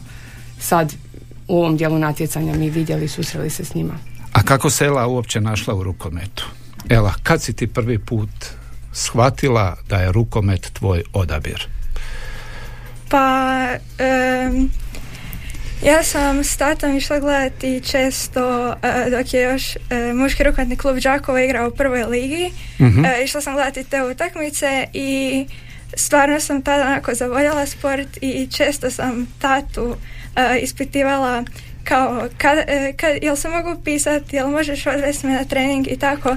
sad 0.60 0.94
u 1.48 1.58
ovom 1.58 1.78
dijelu 1.78 2.00
natjecanja 2.00 2.54
mi 2.54 2.70
vidjeli, 2.70 3.08
susreli 3.08 3.50
se 3.50 3.66
s 3.66 3.74
njima. 3.74 3.94
A 4.34 4.44
kako 4.44 4.70
se 4.70 4.86
Ela 4.86 5.08
uopće 5.08 5.42
našla 5.42 5.74
u 5.76 5.84
rukometu? 5.84 6.46
Ela, 6.90 7.14
kad 7.24 7.42
si 7.42 7.54
ti 7.54 7.68
prvi 7.68 8.00
put 8.00 8.30
shvatila 8.94 9.76
da 9.90 9.98
je 9.98 10.12
rukomet 10.12 10.70
tvoj 10.74 11.04
odabir? 11.14 11.68
Pa, 13.10 13.68
em, 13.98 14.70
ja 15.84 16.04
sam 16.04 16.44
s 16.44 16.58
tatom 16.58 16.96
išla 16.98 17.20
gledati 17.20 17.82
često 17.82 18.76
e, 18.84 19.10
dok 19.10 19.34
je 19.34 19.42
još 19.42 19.76
e, 19.76 20.14
muški 20.14 20.44
rukometni 20.44 20.78
klub 20.78 20.98
Đakovo 20.98 21.38
igrao 21.38 21.68
u 21.68 21.76
prvoj 21.76 22.04
ligi. 22.04 22.52
Mhm. 22.80 23.06
E, 23.06 23.24
išla 23.24 23.42
sam 23.42 23.54
gledati 23.54 23.84
te 23.84 24.04
utakmice 24.04 24.88
i 24.94 25.46
stvarno 25.96 26.40
sam 26.40 26.62
tada 26.62 26.84
onako 26.84 27.14
zavoljela 27.14 27.66
sport 27.66 28.18
i 28.22 28.48
često 28.52 28.92
sam 28.92 29.28
tatu 29.40 29.96
ispitivala 30.62 31.44
kao 31.84 32.28
kad, 32.38 32.58
kad, 32.98 33.24
jel 33.24 33.36
se 33.36 33.50
mogu 33.50 33.82
pisati, 33.84 34.36
jel 34.36 34.50
možeš 34.50 34.88
odvesti 34.88 35.28
me 35.28 35.34
na 35.34 35.44
trening 35.44 35.88
i 35.88 35.98
tako. 36.00 36.36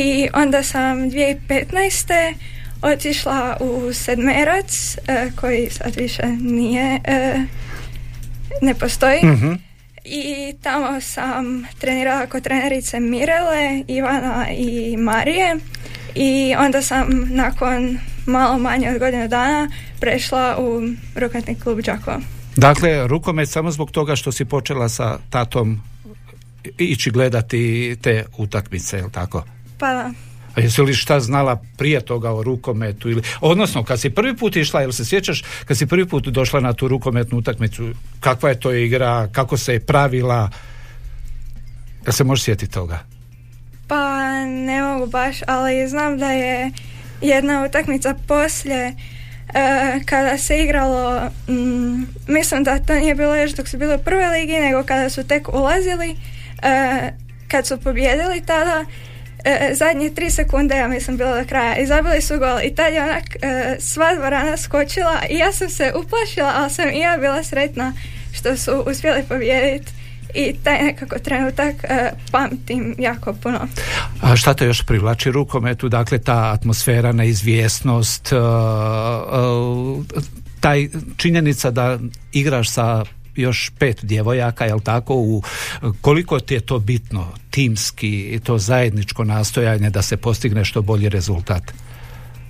I 0.00 0.28
onda 0.34 0.62
sam 0.62 1.10
2015. 1.10 2.34
otišla 2.82 3.56
u 3.60 3.92
Sedmerac, 3.92 4.96
e, 5.06 5.30
koji 5.36 5.70
sad 5.70 5.96
više 5.96 6.26
nije, 6.40 7.00
e, 7.04 7.44
ne 8.62 8.74
postoji. 8.74 9.20
Mhm. 9.24 9.52
I 10.04 10.54
tamo 10.62 11.00
sam 11.00 11.66
trenirala 11.78 12.26
kod 12.26 12.42
trenerice 12.42 13.00
Mirele, 13.00 13.82
Ivana 13.88 14.46
i 14.50 14.96
Marije. 14.96 15.56
I 16.14 16.54
onda 16.58 16.82
sam 16.82 17.06
nakon 17.30 17.98
malo 18.26 18.58
manje 18.58 18.90
od 18.90 18.98
godinu 18.98 19.28
dana 19.28 19.70
prešla 20.00 20.56
u 20.58 20.82
rukometni 21.14 21.60
klub 21.60 21.80
Đakovo. 21.80 22.20
Dakle, 22.56 23.06
rukomet 23.06 23.48
samo 23.48 23.70
zbog 23.70 23.90
toga 23.90 24.16
što 24.16 24.32
si 24.32 24.44
počela 24.44 24.88
sa 24.88 25.18
tatom 25.30 25.80
ići 26.78 27.10
gledati 27.10 27.96
te 28.02 28.24
utakmice, 28.36 28.96
jel 28.96 29.10
tako? 29.10 29.44
Pa 29.78 29.92
da. 29.92 30.12
A 30.56 30.60
jesi 30.60 30.82
li 30.82 30.94
šta 30.94 31.20
znala 31.20 31.62
prije 31.76 32.00
toga 32.00 32.32
o 32.32 32.42
rukometu 32.42 33.10
ili 33.10 33.22
odnosno 33.40 33.84
kad 33.84 34.00
si 34.00 34.10
prvi 34.10 34.36
put 34.36 34.56
išla, 34.56 34.80
jel 34.80 34.92
se 34.92 35.04
sjećaš 35.04 35.44
kad 35.64 35.78
si 35.78 35.86
prvi 35.86 36.08
put 36.08 36.28
došla 36.28 36.60
na 36.60 36.72
tu 36.72 36.88
rukometnu 36.88 37.38
utakmicu, 37.38 37.92
kakva 38.20 38.48
je 38.48 38.60
to 38.60 38.72
igra, 38.72 39.28
kako 39.32 39.56
se 39.56 39.72
je 39.72 39.80
pravila? 39.80 40.50
Jel 42.06 42.12
se 42.12 42.24
možeš 42.24 42.44
sjetiti 42.44 42.72
toga? 42.72 42.98
Pa 43.88 44.30
ne 44.44 44.82
mogu 44.82 45.06
baš, 45.06 45.36
ali 45.46 45.88
znam 45.88 46.18
da 46.18 46.30
je 46.32 46.70
jedna 47.20 47.64
utakmica 47.64 48.14
poslije 48.26 48.86
e, 48.88 48.94
kada 50.04 50.38
se 50.38 50.62
igralo, 50.62 51.30
mm, 51.48 52.02
mislim 52.28 52.64
da 52.64 52.78
to 52.78 52.94
nije 52.94 53.14
bilo 53.14 53.36
još 53.36 53.52
dok 53.52 53.68
su 53.68 53.78
bili 53.78 53.94
u 53.94 54.04
prvoj 54.04 54.28
ligi, 54.28 54.52
nego 54.52 54.82
kada 54.82 55.10
su 55.10 55.24
tek 55.24 55.48
ulazili, 55.48 56.16
e, 56.62 57.12
kad 57.48 57.66
su 57.66 57.78
pobjedili 57.80 58.42
tada, 58.46 58.84
e, 59.44 59.74
zadnje 59.74 60.10
tri 60.10 60.30
sekunde, 60.30 60.76
ja 60.76 60.88
mislim, 60.88 61.16
bilo 61.16 61.36
do 61.36 61.44
kraja 61.48 61.76
i 61.76 61.86
zabili 61.86 62.22
su 62.22 62.38
gol 62.38 62.60
i 62.64 62.74
tad 62.74 62.92
je 62.92 63.02
onak 63.02 63.24
e, 63.42 63.76
sva 63.80 64.14
dvorana 64.14 64.56
skočila 64.56 65.22
i 65.30 65.36
ja 65.36 65.52
sam 65.52 65.68
se 65.68 65.92
uplašila, 65.96 66.52
ali 66.56 66.70
sam 66.70 66.90
i 66.90 66.98
ja 66.98 67.16
bila 67.20 67.42
sretna 67.42 67.92
što 68.32 68.56
su 68.56 68.84
uspjeli 68.86 69.22
pobijediti 69.28 69.92
i 70.34 70.54
taj 70.64 70.82
nekako 70.82 71.18
trenutak 71.18 71.74
e, 71.84 72.10
pamtim 72.32 72.94
jako 72.98 73.32
puno. 73.32 73.60
A 74.20 74.36
šta 74.36 74.54
te 74.54 74.66
još 74.66 74.82
privlači 74.82 75.30
rukometu? 75.30 75.88
Dakle, 75.88 76.18
ta 76.18 76.52
atmosfera, 76.52 77.12
neizvjesnost, 77.12 78.32
uh, 78.32 78.38
uh, 79.98 80.04
taj 80.60 80.88
činjenica 81.16 81.70
da 81.70 81.98
igraš 82.32 82.70
sa 82.70 83.04
još 83.38 83.70
pet 83.78 84.04
djevojaka, 84.04 84.64
jel 84.64 84.80
tako, 84.80 85.14
u 85.14 85.42
koliko 86.00 86.40
ti 86.40 86.54
je 86.54 86.60
to 86.60 86.78
bitno, 86.78 87.26
timski, 87.50 88.40
to 88.44 88.58
zajedničko 88.58 89.24
nastojanje 89.24 89.90
da 89.90 90.02
se 90.02 90.16
postigne 90.16 90.64
što 90.64 90.82
bolji 90.82 91.08
rezultat? 91.08 91.62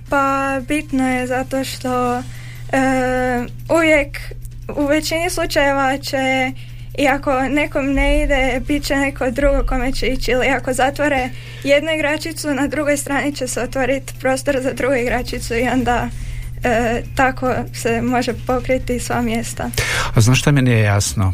Pa 0.09 0.59
bitno 0.67 1.09
je 1.09 1.27
zato 1.27 1.63
što 1.63 2.17
e, 2.17 2.21
uvijek 3.69 4.17
u 4.75 4.85
većini 4.85 5.29
slučajeva 5.29 5.97
će 5.97 6.51
i 6.97 7.07
ako 7.07 7.41
nekom 7.41 7.93
ne 7.93 8.23
ide, 8.23 8.61
bit 8.67 8.83
će 8.83 8.95
neko 8.95 9.31
drugo 9.31 9.63
kome 9.67 9.91
će 9.91 10.07
ići 10.07 10.31
ili 10.31 10.47
ako 10.47 10.73
zatvore 10.73 11.29
jednu 11.63 11.91
igračicu, 11.91 12.53
na 12.53 12.67
drugoj 12.67 12.97
strani 12.97 13.35
će 13.35 13.47
se 13.47 13.61
otvoriti 13.61 14.13
prostor 14.19 14.59
za 14.61 14.73
drugu 14.73 14.95
igračicu 14.95 15.55
i 15.55 15.67
onda 15.73 16.09
e, 16.63 17.03
tako 17.15 17.53
se 17.73 18.01
može 18.01 18.33
pokriti 18.47 18.99
sva 18.99 19.21
mjesta. 19.21 19.69
A 20.15 20.21
znaš 20.21 20.39
šta 20.39 20.51
mi 20.51 20.61
nije 20.61 20.79
jasno? 20.79 21.33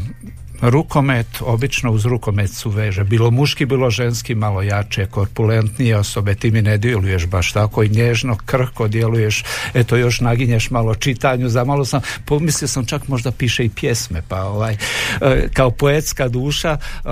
rukomet, 0.60 1.26
obično 1.40 1.92
uz 1.92 2.04
rukomet 2.04 2.50
su 2.50 2.70
veže, 2.70 3.04
bilo 3.04 3.30
muški, 3.30 3.66
bilo 3.66 3.90
ženski, 3.90 4.34
malo 4.34 4.62
jače, 4.62 5.06
korpulentnije 5.06 5.96
osobe, 5.96 6.34
ti 6.34 6.50
mi 6.50 6.62
ne 6.62 6.78
djeluješ 6.78 7.26
baš 7.26 7.52
tako 7.52 7.82
i 7.82 7.88
nježno, 7.88 8.36
krhko 8.46 8.88
djeluješ, 8.88 9.44
eto 9.74 9.96
još 9.96 10.20
naginješ 10.20 10.70
malo 10.70 10.94
čitanju, 10.94 11.48
za 11.48 11.64
malo 11.64 11.84
sam, 11.84 12.00
pomislio 12.24 12.68
sam 12.68 12.86
čak 12.86 13.08
možda 13.08 13.30
piše 13.30 13.64
i 13.64 13.68
pjesme, 13.68 14.22
pa 14.28 14.44
ovaj, 14.44 14.76
e, 15.20 15.48
kao 15.52 15.70
poetska 15.70 16.28
duša, 16.28 16.78
e, 17.04 17.08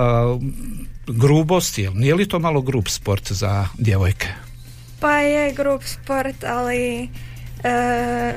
grubost, 1.07 1.77
je, 1.77 1.91
nije 1.91 2.15
li 2.15 2.27
to 2.27 2.39
malo 2.39 2.61
grub 2.61 2.87
sport 2.87 3.31
za 3.31 3.67
djevojke? 3.77 4.27
Pa 4.99 5.17
je 5.17 5.53
grub 5.53 5.81
sport, 5.83 6.43
ali 6.43 7.09
e, 7.63 8.33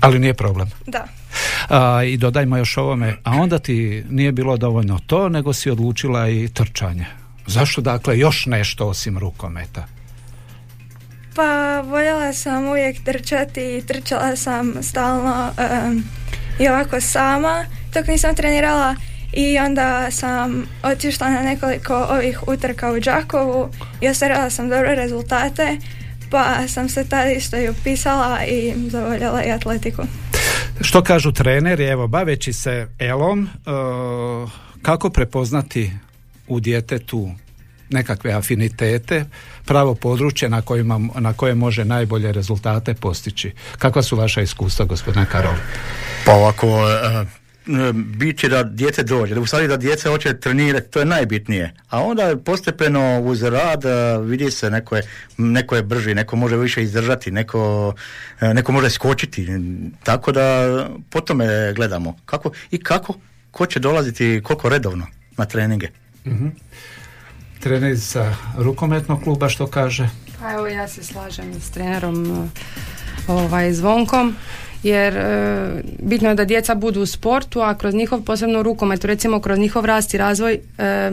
ali 0.00 0.18
nije 0.18 0.34
problem. 0.34 0.70
Da. 0.86 1.04
A, 1.68 2.02
I 2.04 2.16
dodajmo 2.16 2.56
još 2.56 2.76
ovome, 2.76 3.16
a 3.24 3.32
onda 3.32 3.58
ti 3.58 4.04
nije 4.10 4.32
bilo 4.32 4.56
dovoljno 4.56 4.98
to, 5.06 5.28
nego 5.28 5.52
si 5.52 5.70
odlučila 5.70 6.28
i 6.28 6.48
trčanje. 6.48 7.06
Zašto 7.46 7.80
dakle 7.80 8.18
još 8.18 8.46
nešto 8.46 8.86
osim 8.86 9.18
rukometa? 9.18 9.86
Pa 11.34 11.80
voljela 11.80 12.32
sam 12.32 12.64
uvijek 12.64 13.04
trčati 13.04 13.60
i 13.60 13.82
trčala 13.86 14.36
sam 14.36 14.74
stalno 14.82 15.50
i 16.60 16.68
ovako 16.68 17.00
sama 17.00 17.64
dok 17.94 18.06
nisam 18.06 18.34
trenirala 18.34 18.94
i 19.32 19.58
onda 19.58 20.10
sam 20.10 20.66
otišla 20.82 21.30
na 21.30 21.42
nekoliko 21.42 21.94
ovih 22.10 22.48
utrka 22.48 22.92
u 22.92 23.00
Đakovu 23.00 23.68
i 24.00 24.08
ostvarila 24.08 24.50
sam 24.50 24.68
dobre 24.68 24.94
rezultate 24.94 25.76
pa 26.30 26.68
sam 26.68 26.88
se 26.88 27.08
tada 27.08 27.30
isto 27.30 27.56
i 27.56 27.68
upisala 27.68 28.44
i 28.44 28.74
zavoljela 28.90 29.44
i 29.44 29.50
atletiku. 29.50 30.02
Što 30.80 31.02
kažu 31.02 31.32
treneri, 31.32 31.84
evo, 31.84 32.06
baveći 32.06 32.52
se 32.52 32.88
elom, 32.98 33.44
e, 33.44 33.70
kako 34.82 35.10
prepoznati 35.10 35.92
u 36.48 36.60
djetetu 36.60 37.30
nekakve 37.90 38.32
afinitete, 38.32 39.24
pravo 39.64 39.94
područje 39.94 40.48
na, 40.48 40.62
kojima, 40.62 41.00
na 41.18 41.32
koje 41.32 41.54
može 41.54 41.84
najbolje 41.84 42.32
rezultate 42.32 42.94
postići. 42.94 43.52
Kakva 43.78 44.02
su 44.02 44.16
vaša 44.16 44.40
iskustva, 44.40 44.84
gospodine 44.84 45.26
Karol? 45.32 45.54
Pa 46.26 46.32
ovako, 46.32 46.66
e, 47.68 47.92
bit 47.92 48.38
će 48.38 48.48
da 48.48 48.62
djece 48.62 49.02
dođe, 49.02 49.34
da 49.34 49.40
u 49.40 49.46
stvari 49.46 49.68
da 49.68 49.76
djece 49.76 50.08
hoće 50.08 50.40
trenirati, 50.40 50.90
to 50.90 50.98
je 50.98 51.04
najbitnije. 51.04 51.74
A 51.88 52.02
onda 52.02 52.36
postepeno 52.44 53.20
uz 53.20 53.42
rad 53.42 53.82
vidi 54.24 54.50
se 54.50 54.70
neko 54.70 54.96
je, 54.96 55.02
neko 55.38 55.76
je 55.76 55.82
brži, 55.82 56.14
neko 56.14 56.36
može 56.36 56.56
više 56.56 56.82
izdržati, 56.82 57.30
neko, 57.30 57.94
e, 58.40 58.54
neko 58.54 58.72
može 58.72 58.90
skočiti. 58.90 59.48
Tako 60.04 60.32
da 60.32 60.88
po 61.10 61.20
tome 61.20 61.72
gledamo. 61.72 62.16
Kako 62.24 62.50
i 62.70 62.78
kako, 62.82 63.14
ko 63.50 63.66
će 63.66 63.80
dolaziti 63.80 64.40
koliko 64.44 64.68
redovno 64.68 65.06
na 65.36 65.44
treninge. 65.44 65.88
Mm-hmm. 66.26 66.52
Trenerica 67.60 68.34
rukometnog 68.58 69.22
kluba 69.22 69.48
što 69.48 69.66
kaže? 69.66 70.08
Pa 70.40 70.52
evo 70.52 70.66
ja 70.66 70.88
se 70.88 71.04
slažem 71.04 71.60
s 71.60 71.70
trenerom 71.70 72.50
ovaj, 73.26 73.72
Zvonkom 73.72 74.36
jer 74.82 75.16
e, 75.16 75.82
bitno 75.98 76.28
je 76.28 76.34
da 76.34 76.44
djeca 76.44 76.74
budu 76.74 77.00
u 77.00 77.06
sportu, 77.06 77.60
a 77.60 77.74
kroz 77.74 77.94
njihov 77.94 78.22
posebno 78.22 78.62
rukomet, 78.62 79.04
recimo 79.04 79.40
kroz 79.40 79.58
njihov 79.58 79.84
rast 79.84 80.14
i 80.14 80.18
razvoj 80.18 80.58
e, 80.78 81.10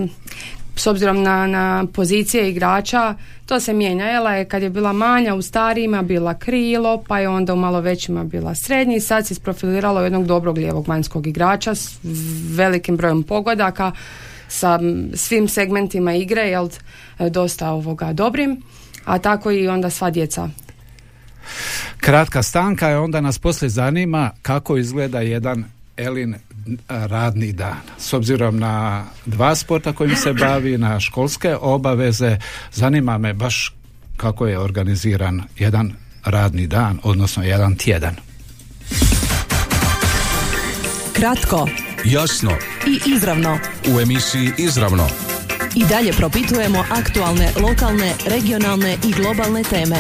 s 0.76 0.88
obzirom 0.88 1.24
na, 1.24 1.48
na 1.48 1.86
pozicije 1.94 2.50
igrača, 2.50 3.16
to 3.46 3.60
se 3.60 3.74
mijenja. 3.74 4.06
Jela 4.06 4.34
je 4.34 4.46
kad 4.46 4.64
je 4.64 4.70
bila 4.70 4.94
manja 4.94 5.36
u 5.36 5.42
starijima 5.42 6.02
bila 6.02 6.34
krilo, 6.34 7.04
pa 7.08 7.20
je 7.20 7.30
onda 7.30 7.54
u 7.54 7.58
malo 7.58 7.82
većima 7.82 8.24
bila 8.24 8.56
srednji. 8.56 9.00
Sad 9.00 9.28
se 9.28 9.34
isprofiliralo 9.34 10.02
jednog 10.02 10.26
dobrog 10.26 10.58
lijevog 10.58 10.88
vanjskog 10.88 11.28
igrača 11.28 11.76
s 11.76 12.00
velikim 12.50 12.98
brojem 12.98 13.24
pogodaka, 13.24 13.92
sa 14.48 14.80
svim 15.14 15.48
segmentima 15.48 16.14
igre, 16.14 16.42
jel, 16.42 16.70
dosta 17.30 17.72
ovoga 17.72 18.14
dobrim, 18.14 18.62
a 19.06 19.20
tako 19.20 19.52
i 19.52 19.68
onda 19.68 19.90
sva 19.90 20.10
djeca 20.10 20.50
Kratka 21.98 22.44
stanka 22.44 22.90
je 22.90 22.98
onda 22.98 23.22
nas 23.22 23.40
poslije 23.40 23.70
zanima 23.70 24.32
kako 24.42 24.78
izgleda 24.78 25.22
jedan 25.22 25.66
Elin 25.98 26.36
radni 26.90 27.54
dan. 27.54 27.82
S 27.98 28.14
obzirom 28.14 28.60
na 28.60 29.06
dva 29.26 29.56
sporta 29.56 29.94
kojim 29.94 30.16
se 30.16 30.34
bavi, 30.34 30.78
na 30.78 31.00
školske 31.00 31.56
obaveze, 31.56 32.38
zanima 32.72 33.18
me 33.18 33.34
baš 33.34 33.74
kako 34.18 34.48
je 34.48 34.60
organiziran 34.60 35.44
jedan 35.58 35.94
radni 36.26 36.68
dan, 36.68 37.00
odnosno 37.04 37.44
jedan 37.44 37.76
tjedan. 37.76 38.16
Kratko, 41.14 41.68
jasno 42.06 42.52
i 42.88 43.00
izravno. 43.16 43.60
U 43.96 44.00
emisiji 44.00 44.52
Izravno. 44.58 45.08
I 45.76 45.86
dalje 45.86 46.14
propitujemo 46.14 46.86
aktualne, 46.90 47.52
lokalne, 47.62 48.14
regionalne 48.26 48.98
i 49.04 49.12
globalne 49.12 49.64
teme. 49.64 49.96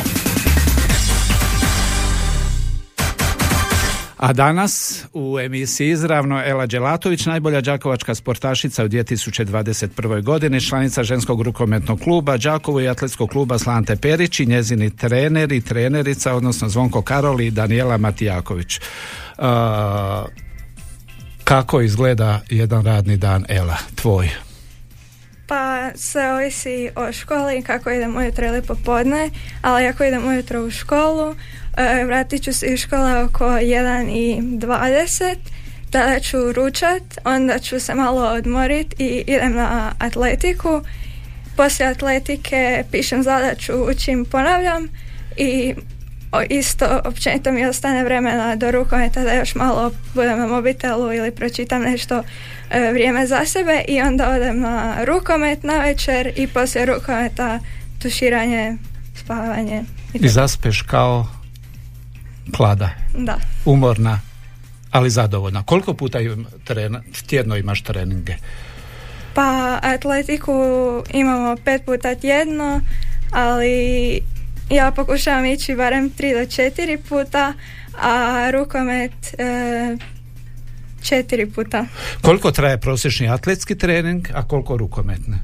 A 4.25 4.33
danas 4.33 5.03
u 5.13 5.39
emisiji 5.39 5.89
izravno 5.89 6.43
Ela 6.45 6.65
Đelatović, 6.65 7.25
najbolja 7.25 7.61
đakovačka 7.61 8.15
sportašica 8.15 8.83
u 8.83 8.87
2021. 8.87 10.23
godini, 10.23 10.61
članica 10.61 11.03
ženskog 11.03 11.41
rukometnog 11.41 11.99
kluba 11.99 12.37
Đakovo 12.37 12.81
i 12.81 12.87
atletskog 12.87 13.29
kluba 13.29 13.57
Slante 13.57 13.95
Perić 13.95 14.39
i 14.39 14.45
njezini 14.45 14.97
trener 14.97 15.51
i 15.51 15.61
trenerica, 15.61 16.33
odnosno 16.33 16.69
Zvonko 16.69 17.01
Karoli 17.01 17.47
i 17.47 17.51
Daniela 17.51 17.97
Matijaković. 17.97 18.79
kako 21.43 21.81
izgleda 21.81 22.41
jedan 22.49 22.85
radni 22.85 23.17
dan, 23.17 23.45
Ela, 23.49 23.77
tvoj? 23.95 24.44
Pa 25.47 25.91
sve 25.95 26.33
ovisi 26.33 26.89
o 26.95 27.11
školi, 27.11 27.61
kako 27.61 27.91
idem 27.91 28.17
ujutro 28.17 28.47
ili 28.47 28.61
popodne, 28.61 29.29
ali 29.61 29.87
ako 29.87 30.03
idem 30.03 30.27
ujutro 30.27 30.61
u 30.61 30.71
školu, 30.71 31.35
e, 31.77 32.03
vratit 32.05 32.43
ću 32.43 32.53
se 32.53 32.65
iz 32.65 32.79
škole 32.79 33.23
oko 33.23 33.45
1 33.45 34.09
i 34.09 34.41
20, 34.41 35.35
tada 35.91 36.19
ću 36.19 36.51
ručat, 36.51 37.03
onda 37.23 37.59
ću 37.59 37.79
se 37.79 37.95
malo 37.95 38.21
odmorit 38.21 38.99
i 38.99 39.23
idem 39.27 39.53
na 39.53 39.91
atletiku. 39.99 40.81
Poslije 41.57 41.89
atletike 41.89 42.83
pišem 42.91 43.23
zadaću, 43.23 43.73
učim, 43.73 44.25
ponavljam 44.25 44.89
i 45.37 45.75
isto 46.49 47.01
općenito 47.05 47.51
mi 47.51 47.65
ostane 47.65 48.03
vremena 48.03 48.55
do 48.55 48.71
rukometa 48.71 49.23
da 49.23 49.33
još 49.33 49.55
malo 49.55 49.91
budem 50.13 50.39
na 50.39 50.47
mobitelu 50.47 51.13
ili 51.13 51.31
pročitam 51.31 51.81
nešto 51.81 52.23
e, 52.69 52.91
vrijeme 52.91 53.27
za 53.27 53.45
sebe 53.45 53.83
i 53.87 54.01
onda 54.01 54.29
odem 54.29 54.59
na 54.59 55.03
rukomet 55.03 55.63
na 55.63 55.79
večer 55.79 56.31
i 56.35 56.47
poslije 56.47 56.85
rukometa 56.85 57.59
tuširanje, 58.01 58.77
spavanje. 59.15 59.83
I, 60.13 60.25
I 60.25 60.27
zaspeš 60.27 60.81
kao 60.81 61.27
klada. 62.57 62.89
Da. 63.17 63.37
Umorna, 63.65 64.19
ali 64.91 65.09
zadovoljna. 65.09 65.63
Koliko 65.63 65.93
puta 65.93 66.19
tjedno 67.27 67.55
imaš 67.57 67.81
treninge? 67.81 68.35
Pa 69.33 69.79
atletiku 69.81 70.53
imamo 71.13 71.55
pet 71.65 71.85
puta 71.85 72.15
tjedno, 72.15 72.81
ali 73.31 74.21
ja 74.69 74.91
pokušavam 74.91 75.45
ići 75.45 75.75
barem 75.75 76.11
3 76.11 76.33
do 76.33 76.39
4 76.39 76.97
puta, 77.09 77.53
a 78.01 78.49
rukomet 78.51 79.33
e, 79.37 79.97
četiri 81.03 81.51
puta. 81.51 81.85
Koliko 82.21 82.51
traje 82.51 82.77
prosječni 82.77 83.29
atletski 83.29 83.77
trening, 83.77 84.27
a 84.33 84.47
koliko 84.47 84.77
rukometne? 84.77 85.39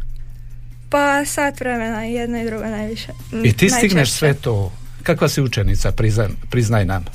Pa 0.89 1.25
sat 1.25 1.60
vremena, 1.60 2.03
jedno 2.03 2.41
i 2.41 2.45
drugo 2.45 2.65
najviše. 2.65 3.12
I 3.43 3.53
ti 3.53 3.69
stigneš 3.69 4.12
sve 4.12 4.34
to? 4.34 4.71
Kakva 5.03 5.29
si 5.29 5.41
učenica, 5.41 5.93
priznaj 6.49 6.86
nam? 6.86 7.05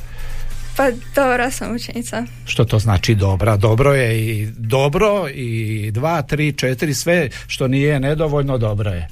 Pa 0.76 0.90
dobra 1.14 1.50
sam 1.50 1.74
učenica. 1.74 2.24
Što 2.44 2.64
to 2.64 2.78
znači 2.78 3.14
dobra? 3.14 3.56
Dobro 3.56 3.94
je 3.94 4.26
i 4.26 4.48
dobro 4.56 5.28
i 5.34 5.90
dva, 5.90 6.22
tri, 6.22 6.52
četiri, 6.52 6.94
sve 6.94 7.28
što 7.46 7.68
nije 7.68 8.00
nedovoljno 8.00 8.58
dobro 8.58 8.90
je. 8.90 9.08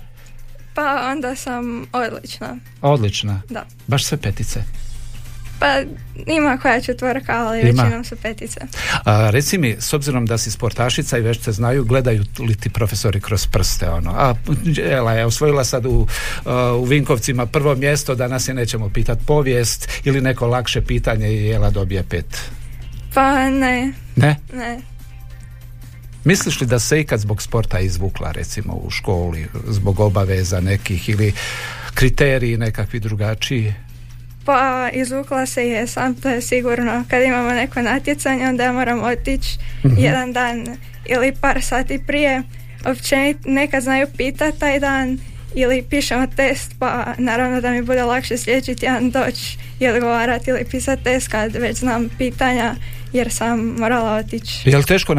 Pa 0.75 1.11
onda 1.13 1.37
sam 1.37 1.87
odlična. 1.93 2.57
Odlična? 2.81 3.43
Da. 3.51 3.65
Baš 3.87 4.05
sve 4.05 4.19
petice? 4.19 4.63
Pa 5.59 5.81
ima 6.27 6.59
koja 6.59 6.81
četvorka, 6.81 7.33
ali 7.33 7.61
ima. 7.61 7.83
većinom 7.83 8.05
su 8.05 8.17
petice. 8.17 8.61
A, 9.05 9.31
reci 9.31 9.59
mi, 9.59 9.77
s 9.79 9.93
obzirom 9.93 10.27
da 10.27 10.39
si 10.39 10.51
sportašica 10.51 11.19
i 11.19 11.21
već 11.21 11.39
te 11.39 11.53
znaju, 11.53 11.85
gledaju 11.85 12.25
li 12.39 12.55
ti 12.55 12.71
profesori 12.71 13.21
kroz 13.21 13.47
prste? 13.47 13.91
Ono? 13.91 14.11
A 14.11 14.35
Ela 14.91 15.13
je 15.13 15.25
osvojila 15.25 15.65
sad 15.65 15.87
u, 15.87 16.07
u 16.77 16.85
Vinkovcima 16.85 17.47
prvo 17.47 17.75
mjesto, 17.75 18.15
danas 18.15 18.49
je 18.49 18.55
nećemo 18.55 18.89
pitati 18.89 19.25
povijest 19.27 19.89
ili 20.05 20.21
neko 20.21 20.47
lakše 20.47 20.81
pitanje 20.81 21.29
i 21.29 21.51
Ela 21.51 21.71
dobije 21.71 22.03
pet. 22.03 22.41
Pa 23.15 23.51
ne. 23.51 23.93
Ne? 24.17 24.37
Ne. 24.53 24.94
Misliš 26.25 26.61
li 26.61 26.67
da 26.67 26.79
se 26.79 27.01
ikad 27.01 27.21
zbog 27.21 27.43
sporta 27.43 27.81
izvukla 27.81 28.33
recimo 28.33 28.73
u 28.73 28.91
školi, 28.91 29.47
zbog 29.69 30.01
obaveza 30.01 30.61
nekih 30.61 31.09
ili 31.09 31.33
kriteriji 31.95 32.57
nekakvi 32.57 33.01
drugačiji? 33.01 33.75
Pa 34.45 34.91
izvukla 34.93 35.47
se 35.47 35.69
je 35.69 35.87
sam, 35.87 36.15
to 36.15 36.29
je 36.29 36.43
sigurno. 36.43 37.05
Kad 37.09 37.23
imamo 37.23 37.51
neko 37.51 37.83
natjecanje, 37.83 38.49
onda 38.49 38.65
ja 38.65 38.73
moram 38.73 39.03
otići 39.03 39.59
mhm. 39.85 39.95
jedan 39.99 40.33
dan 40.33 40.67
ili 41.07 41.33
par 41.41 41.63
sati 41.63 42.01
prije. 42.07 42.43
Općenit 42.85 43.37
nekad 43.45 43.83
znaju 43.83 44.07
pitati 44.17 44.59
taj 44.59 44.81
dan 44.81 45.19
ili 45.55 45.83
pišemo 45.91 46.27
test, 46.37 46.75
pa 46.79 47.15
naravno 47.19 47.61
da 47.61 47.71
mi 47.71 47.83
bude 47.83 48.03
lakše 48.03 48.37
sljedeći 48.37 48.75
tjedan 48.75 49.11
doći 49.11 49.59
i 49.81 49.89
odgovarati 49.89 50.51
ili 50.51 50.65
pisati 50.71 51.05
test 51.05 51.29
kad 51.29 51.55
već 51.55 51.77
znam 51.79 52.09
pitanja 52.19 52.75
jer 53.15 53.33
sam 53.33 53.61
morala 53.61 54.17
otići. 54.17 54.71
Je 54.71 54.77
li 54.77 54.85
teško 54.85 55.15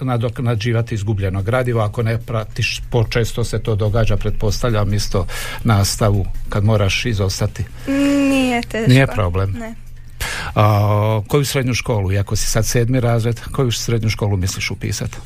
nadoknađivati 0.00 0.94
izgubljeno 0.94 1.42
gradivo 1.42 1.80
ako 1.80 2.02
ne 2.02 2.18
pratiš, 2.18 2.82
počesto 2.90 3.44
se 3.44 3.62
to 3.62 3.76
događa, 3.76 4.16
pretpostavljam 4.16 4.94
isto 4.94 5.26
nastavu 5.64 6.26
kad 6.48 6.64
moraš 6.64 7.06
izostati? 7.06 7.64
Nije 8.28 8.62
teško. 8.62 8.90
Nije 8.90 9.06
problem? 9.06 9.52
Ne. 9.58 9.74
A, 10.54 11.20
koju 11.28 11.44
srednju 11.44 11.74
školu, 11.74 12.12
iako 12.12 12.36
si 12.36 12.46
sad 12.46 12.66
sedmi 12.66 13.00
razred, 13.00 13.40
koju 13.40 13.72
srednju 13.72 14.10
školu 14.10 14.36
misliš 14.36 14.70
upisati? 14.70 15.16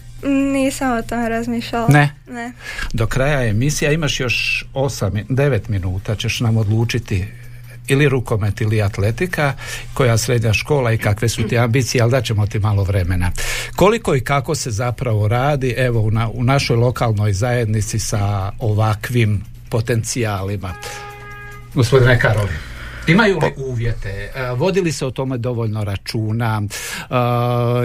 Nisam 0.53 0.99
o 0.99 1.03
tome 1.03 1.29
razmišljala. 1.29 1.89
Ne? 1.89 2.15
Ne. 2.31 2.53
Do 2.93 3.07
kraja 3.07 3.49
emisija 3.49 3.93
imaš 3.93 4.21
još 4.21 4.67
8, 4.75 5.27
9 5.29 5.61
minuta, 5.69 6.17
ćeš 6.17 6.41
nam 6.41 6.57
odlučiti 6.57 7.25
ili 7.89 8.09
rukomet 8.09 8.61
ili 8.61 8.83
atletika, 8.83 9.53
koja 9.95 10.19
srednja 10.19 10.53
škola 10.53 10.93
i 10.93 10.99
kakve 10.99 11.29
su 11.29 11.43
ti 11.43 11.59
ambicije, 11.59 12.03
ali 12.03 12.25
ćemo 12.25 12.47
ti 12.47 12.59
malo 12.59 12.85
vremena. 12.85 13.33
Koliko 13.77 14.17
i 14.17 14.21
kako 14.21 14.55
se 14.55 14.71
zapravo 14.71 15.29
radi 15.29 15.75
evo 15.77 16.01
u, 16.01 16.11
na, 16.11 16.29
u 16.29 16.45
našoj 16.45 16.77
lokalnoj 16.77 17.33
zajednici 17.33 17.99
sa 17.99 18.53
ovakvim 18.59 19.45
potencijalima? 19.71 20.75
Gospodine 21.75 22.19
Karoli. 22.19 22.53
Imaju 23.09 23.39
li 23.39 23.53
uvjete? 23.57 24.31
E, 24.35 24.51
vodili 24.57 24.93
se 24.93 25.07
o 25.07 25.11
tome 25.11 25.39
dovoljno 25.39 25.85
računa? 25.85 26.63
E, 26.63 27.15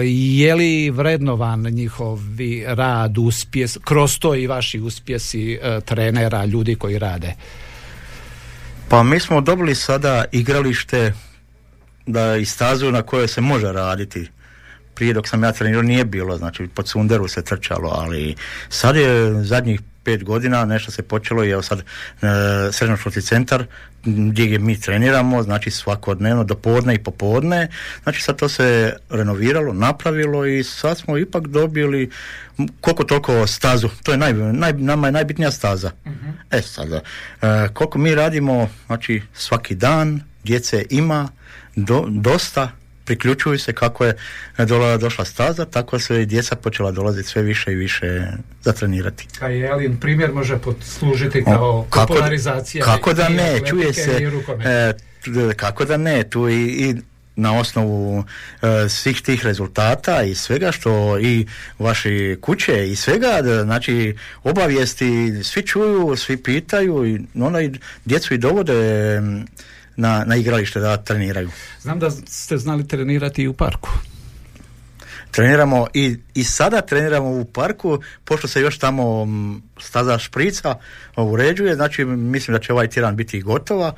je 0.06 0.54
li 0.54 0.90
vrednovan 0.90 1.62
njihovi 1.62 2.64
rad, 2.66 3.18
uspjes, 3.18 3.78
kroz 3.84 4.18
to 4.18 4.34
i 4.34 4.46
vaši 4.46 4.80
uspjesi 4.80 5.58
e, 5.62 5.80
trenera, 5.80 6.44
ljudi 6.44 6.74
koji 6.74 6.98
rade? 6.98 7.34
Pa 8.94 9.02
mi 9.02 9.20
smo 9.20 9.40
dobili 9.40 9.74
sada 9.74 10.24
igralište 10.32 11.12
da 12.06 12.36
i 12.36 12.44
stazu 12.44 12.92
na 12.92 13.02
kojoj 13.02 13.28
se 13.28 13.40
može 13.40 13.72
raditi. 13.72 14.30
Prije 14.94 15.12
dok 15.12 15.28
sam 15.28 15.44
ja 15.44 15.52
trenirao 15.52 15.82
nije 15.82 16.04
bilo, 16.04 16.36
znači 16.36 16.68
pod 16.74 16.88
Sunderu 16.88 17.28
se 17.28 17.42
trčalo, 17.42 17.90
ali 17.94 18.34
sad 18.68 18.96
je 18.96 19.44
zadnjih 19.44 19.80
pet 20.04 20.24
godina 20.24 20.64
nešto 20.64 20.90
se 20.90 21.02
počelo 21.02 21.44
i 21.44 21.50
evo 21.50 21.62
sad 21.62 21.78
e, 21.78 23.22
centar 23.22 23.64
gdje 24.04 24.58
mi 24.58 24.80
treniramo, 24.80 25.42
znači 25.42 25.70
svakodnevno 25.70 26.44
do 26.44 26.54
podne 26.54 26.94
i 26.94 26.98
popodne, 26.98 27.68
znači 28.02 28.22
sad 28.22 28.36
to 28.36 28.48
se 28.48 28.96
renoviralo, 29.10 29.72
napravilo 29.72 30.46
i 30.46 30.64
sad 30.64 30.98
smo 30.98 31.18
ipak 31.18 31.46
dobili 31.46 32.10
koliko 32.80 33.04
toliko 33.04 33.46
stazu, 33.46 33.88
to 34.02 34.12
je 34.12 34.18
naj, 34.18 34.32
naj, 34.32 34.72
nama 34.72 35.08
je 35.08 35.12
najbitnija 35.12 35.50
staza. 35.50 35.90
uh 36.04 36.12
E 36.50 36.62
sada, 36.62 37.00
e, 37.42 37.68
koliko 37.74 37.98
mi 37.98 38.14
radimo, 38.14 38.68
znači 38.86 39.22
svaki 39.34 39.74
dan, 39.74 40.20
djece 40.44 40.84
ima 40.90 41.28
do, 41.76 42.04
dosta, 42.08 42.70
priključuju 43.04 43.58
se 43.58 43.72
kako 43.72 44.04
je 44.04 44.16
došla 45.00 45.24
staza, 45.24 45.64
tako 45.64 45.98
se 45.98 46.22
i 46.22 46.26
djeca 46.26 46.56
počela 46.56 46.90
dolaziti 46.90 47.28
sve 47.28 47.42
više 47.42 47.72
i 47.72 47.74
više 47.74 48.26
zatrenirati. 48.62 49.28
A 49.40 49.48
je 49.48 49.74
li 49.74 49.96
primjer 50.00 50.32
može 50.32 50.58
služiti 50.80 51.44
kao 51.44 51.86
kako, 51.90 52.06
popularizacija? 52.06 52.84
Kako 52.84 53.12
da 53.12 53.28
ne, 53.28 53.60
čuje 53.66 53.92
se, 53.92 54.30
e, 54.64 54.92
kako 55.56 55.84
da 55.84 55.96
ne, 55.96 56.24
tu 56.30 56.48
i, 56.48 56.54
i 56.54 56.94
na 57.36 57.58
osnovu 57.58 58.24
e, 58.62 58.88
svih 58.88 59.22
tih 59.22 59.44
rezultata 59.44 60.22
i 60.22 60.34
svega 60.34 60.72
što 60.72 61.18
i 61.18 61.46
vaše 61.78 62.36
kuće 62.40 62.88
i 62.88 62.96
svega, 62.96 63.40
znači 63.64 64.16
obavijesti 64.44 65.40
svi 65.44 65.62
čuju, 65.62 66.16
svi 66.16 66.36
pitaju 66.36 67.06
i 67.06 67.20
ono 67.34 67.60
i 67.60 67.72
djecu 68.04 68.34
i 68.34 68.38
dovode 68.38 69.20
na, 69.96 70.24
na 70.24 70.36
igralište 70.36 70.80
da 70.80 70.96
treniraju. 70.96 71.50
Znam 71.80 71.98
da 71.98 72.10
ste 72.10 72.58
znali 72.58 72.88
trenirati 72.88 73.42
i 73.42 73.48
u 73.48 73.54
parku. 73.54 73.90
Treniramo 75.30 75.86
i, 75.94 76.16
i 76.34 76.44
sada 76.44 76.80
treniramo 76.80 77.30
u 77.30 77.44
parku, 77.44 77.98
pošto 78.24 78.48
se 78.48 78.60
još 78.60 78.78
tamo 78.78 79.26
staza 79.80 80.18
šprica 80.18 80.74
uređuje, 81.16 81.74
znači 81.74 82.04
mislim 82.04 82.52
da 82.52 82.60
će 82.60 82.72
ovaj 82.72 82.88
tjedan 82.88 83.16
biti 83.16 83.42
gotova. 83.42 83.94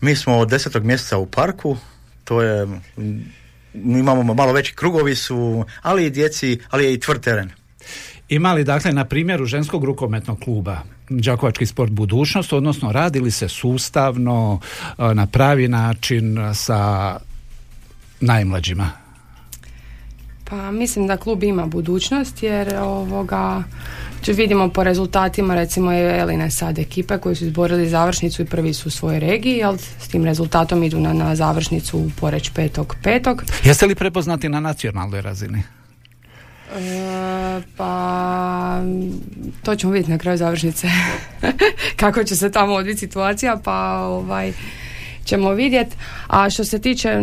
Mi 0.00 0.16
smo 0.16 0.38
od 0.38 0.48
desetog 0.48 0.84
mjeseca 0.84 1.18
u 1.18 1.26
parku, 1.26 1.76
to 2.24 2.42
je, 2.42 2.66
imamo 3.74 4.34
malo 4.34 4.52
veći 4.52 4.74
krugovi 4.74 5.14
su, 5.14 5.64
ali 5.82 6.06
i 6.06 6.10
djeci, 6.10 6.60
ali 6.70 6.84
je 6.84 6.94
i 6.94 7.00
tvrd 7.00 7.20
teren. 7.20 7.50
Imali 8.28 8.64
dakle 8.64 8.92
na 8.92 9.04
primjeru 9.04 9.46
ženskog 9.46 9.84
rukometnog 9.84 10.40
kluba 10.40 10.78
Đakovački 11.08 11.66
sport 11.66 11.92
budućnost, 11.92 12.52
odnosno 12.52 12.92
radili 12.92 13.30
se 13.30 13.48
sustavno 13.48 14.60
e, 14.98 15.14
na 15.14 15.26
pravi 15.26 15.68
način 15.68 16.38
sa 16.54 17.12
najmlađima? 18.20 18.90
Pa 20.44 20.70
mislim 20.70 21.06
da 21.06 21.16
klub 21.16 21.42
ima 21.42 21.66
budućnost 21.66 22.42
jer 22.42 22.74
ovoga 22.76 23.62
vidimo 24.26 24.68
po 24.68 24.84
rezultatima 24.84 25.54
recimo 25.54 25.92
je 25.92 26.18
Eline 26.18 26.50
sad 26.50 26.78
ekipe 26.78 27.18
koji 27.18 27.36
su 27.36 27.44
izborili 27.44 27.88
završnicu 27.88 28.42
i 28.42 28.46
prvi 28.46 28.74
su 28.74 28.88
u 28.88 28.90
svojoj 28.90 29.20
regiji, 29.20 29.62
ali 29.62 29.78
s 29.78 30.08
tim 30.08 30.24
rezultatom 30.24 30.82
idu 30.82 31.00
na, 31.00 31.12
na 31.12 31.36
završnicu 31.36 31.98
u 31.98 32.10
Poreć 32.20 32.50
petog 32.50 32.96
petog. 33.02 33.44
Jeste 33.64 33.86
li 33.86 33.94
prepoznati 33.94 34.48
na 34.48 34.60
nacionalnoj 34.60 35.22
razini? 35.22 35.62
E, 36.74 37.62
pa 37.76 38.82
to 39.62 39.76
ćemo 39.76 39.92
vidjeti 39.92 40.10
na 40.10 40.18
kraju 40.18 40.38
završnice. 40.38 40.88
Kako 42.00 42.24
će 42.24 42.36
se 42.36 42.50
tamo 42.50 42.74
odviti 42.74 42.98
situacija 42.98 43.60
pa 43.64 43.98
ovaj 43.98 44.52
ćemo 45.26 45.52
vidjeti 45.52 45.96
a 46.26 46.50
što 46.50 46.64
se 46.64 46.78
tiče 46.78 47.20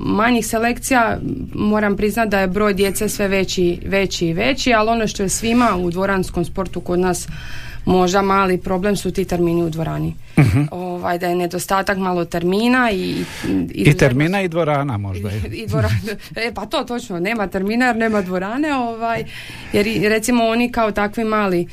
manjih 0.00 0.46
selekcija 0.46 1.18
moram 1.54 1.96
priznati 1.96 2.30
da 2.30 2.40
je 2.40 2.46
broj 2.46 2.74
djece 2.74 3.08
sve 3.08 3.28
veći, 3.28 3.78
veći 3.86 4.26
i 4.26 4.32
veći 4.32 4.72
ali 4.72 4.90
ono 4.90 5.06
što 5.06 5.22
je 5.22 5.28
svima 5.28 5.76
u 5.76 5.90
dvoranskom 5.90 6.44
sportu 6.44 6.80
kod 6.80 6.98
nas 6.98 7.28
možda 7.88 8.22
mali 8.22 8.58
problem 8.58 8.96
su 8.96 9.10
ti 9.10 9.24
termini 9.24 9.62
u 9.62 9.70
dvorani. 9.70 10.14
uh 10.36 10.44
Ovaj, 10.70 11.18
da 11.18 11.26
je 11.26 11.36
nedostatak 11.36 11.98
malo 11.98 12.24
termina 12.24 12.90
i... 12.90 13.24
I, 13.74 13.82
I 13.82 13.94
termina 13.94 14.42
i 14.42 14.48
dvorana 14.48 14.96
možda. 14.96 15.30
I, 15.30 15.56
i 15.62 15.66
dvorana. 15.66 15.94
E, 16.36 16.54
pa 16.54 16.66
to 16.66 16.84
točno, 16.84 17.20
nema 17.20 17.46
termina 17.46 17.86
jer 17.86 17.96
nema 17.96 18.22
dvorane, 18.22 18.74
ovaj, 18.74 19.24
jer 19.72 19.86
recimo 20.10 20.44
oni 20.44 20.72
kao 20.72 20.90
takvi 20.90 21.24
mali 21.24 21.68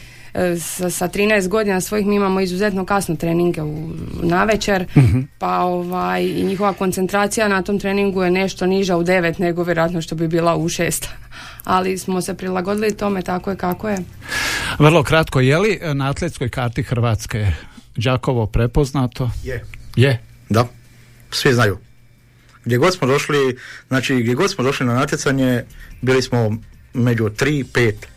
sa, 0.60 0.90
sa 0.90 1.08
13 1.08 1.48
godina 1.48 1.82
svojih 1.82 2.06
mi 2.08 2.16
imamo 2.16 2.40
izuzetno 2.40 2.86
kasno 2.86 3.16
treninge 3.16 3.62
u, 3.62 3.90
na 4.24 4.44
večer, 4.44 4.86
mhm. 4.98 5.20
pa 5.40 5.60
ovaj, 5.60 6.24
i 6.24 6.44
njihova 6.44 6.74
koncentracija 6.74 7.48
na 7.48 7.62
tom 7.62 7.80
treningu 7.80 8.24
je 8.24 8.32
nešto 8.32 8.66
niža 8.66 8.98
u 8.98 9.04
9 9.04 9.40
nego 9.40 9.64
vjerojatno 9.64 10.02
što 10.02 10.16
bi 10.16 10.28
bila 10.28 10.56
u 10.56 10.70
6 10.70 11.06
ali 11.64 11.98
smo 11.98 12.22
se 12.22 12.34
prilagodili 12.34 12.98
tome 12.98 13.22
tako 13.22 13.50
je 13.50 13.58
kako 13.58 13.90
je. 13.90 13.98
Vrlo 14.80 15.04
kratko, 15.04 15.40
je 15.40 15.58
li 15.58 15.80
na 15.94 16.10
atletskoj 16.10 16.50
karti 16.50 16.84
Hrvatske 16.84 17.52
Đakovo 17.96 18.46
prepoznato? 18.46 19.30
Je. 19.44 19.64
Je. 19.96 20.22
Da, 20.50 20.68
svi 21.32 21.54
znaju. 21.54 21.78
Gdje 22.66 22.78
god 22.78 22.94
smo 22.94 23.08
došli, 23.08 23.58
znači 23.88 24.16
gdje 24.16 24.34
god 24.34 24.52
smo 24.52 24.64
došli 24.64 24.86
na 24.86 24.94
natjecanje, 24.94 25.64
bili 26.02 26.22
smo 26.22 26.58
među 26.94 27.30
tri, 27.30 27.64
pet. 27.74 28.08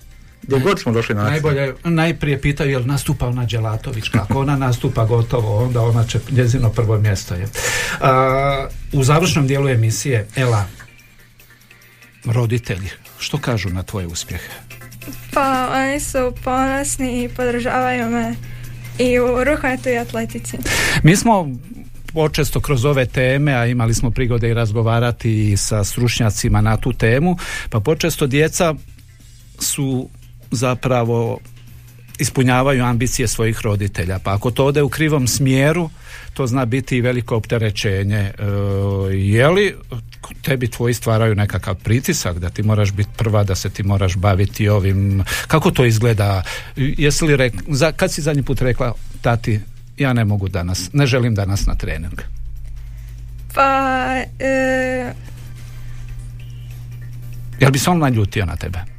Gdje 0.42 0.60
god 0.60 0.80
smo 0.80 0.92
došli 0.92 1.14
na. 1.14 1.22
Najbolje, 1.22 1.74
najprije 1.84 2.40
pitaju 2.40 2.70
jel 2.70 2.86
nastupa 2.86 3.26
ona 3.26 3.44
Đelatović, 3.44 4.08
kako 4.08 4.40
ona 4.40 4.56
nastupa 4.56 5.04
gotovo, 5.04 5.64
onda 5.64 5.82
ona 5.82 6.04
će 6.04 6.20
njezino 6.30 6.70
prvo 6.70 6.98
mjesto 6.98 7.34
je. 7.34 7.48
A, 8.00 8.68
u 8.92 9.04
završnom 9.04 9.46
dijelu 9.46 9.68
emisije, 9.68 10.26
Ela, 10.36 10.64
roditelji, 12.24 12.90
što 13.18 13.38
kažu 13.38 13.68
na 13.68 13.82
tvoje 13.82 14.06
uspjehe? 14.06 14.52
Pa 15.32 15.68
oni 15.74 16.00
su 16.00 16.32
ponosni 16.44 17.24
i 17.24 17.28
podržavaju 17.28 18.10
me 18.10 18.34
i 18.98 19.18
u 19.18 19.44
rukometu 19.44 19.88
i 19.88 19.98
atletici. 19.98 20.58
Mi 21.02 21.16
smo 21.16 21.48
počesto 22.12 22.60
kroz 22.60 22.84
ove 22.84 23.06
teme, 23.06 23.52
a 23.52 23.66
imali 23.66 23.94
smo 23.94 24.10
prigode 24.10 24.50
i 24.50 24.54
razgovarati 24.54 25.56
sa 25.56 25.84
stručnjacima 25.84 26.60
na 26.60 26.76
tu 26.76 26.92
temu, 26.92 27.36
pa 27.70 27.80
počesto 27.80 28.26
djeca 28.26 28.74
su 29.58 30.08
zapravo 30.50 31.38
ispunjavaju 32.18 32.84
ambicije 32.84 33.28
svojih 33.28 33.60
roditelja. 33.60 34.18
Pa 34.18 34.34
ako 34.34 34.50
to 34.50 34.66
ode 34.66 34.82
u 34.82 34.88
krivom 34.88 35.26
smjeru, 35.26 35.90
to 36.34 36.46
zna 36.46 36.64
biti 36.64 36.96
i 36.96 37.00
veliko 37.00 37.36
opterećenje. 37.36 38.18
E, 38.18 38.32
je 39.14 39.48
li 39.48 39.74
tebi 40.42 40.68
tvoji 40.68 40.94
stvaraju 40.94 41.34
nekakav 41.34 41.74
pritisak 41.74 42.38
da 42.38 42.50
ti 42.50 42.62
moraš 42.62 42.92
biti 42.92 43.10
prva, 43.16 43.44
da 43.44 43.54
se 43.54 43.70
ti 43.70 43.82
moraš 43.82 44.16
baviti 44.16 44.68
ovim... 44.68 45.24
Kako 45.46 45.70
to 45.70 45.84
izgleda? 45.84 46.42
Jesi 46.76 47.24
li 47.24 47.36
rek, 47.36 47.54
za, 47.68 47.92
kad 47.92 48.12
si 48.12 48.22
zadnji 48.22 48.42
put 48.42 48.60
rekla 48.60 48.94
tati, 49.20 49.60
ja 49.96 50.12
ne 50.12 50.24
mogu 50.24 50.48
danas, 50.48 50.90
ne 50.92 51.06
želim 51.06 51.34
danas 51.34 51.66
na 51.66 51.74
trening? 51.74 52.22
Pa... 53.54 54.14
E, 54.38 55.12
Jel 57.60 57.70
bi 57.70 57.78
se 57.78 57.90
on 57.90 57.98
naljutio 57.98 58.46
na 58.46 58.56
tebe? 58.56 58.97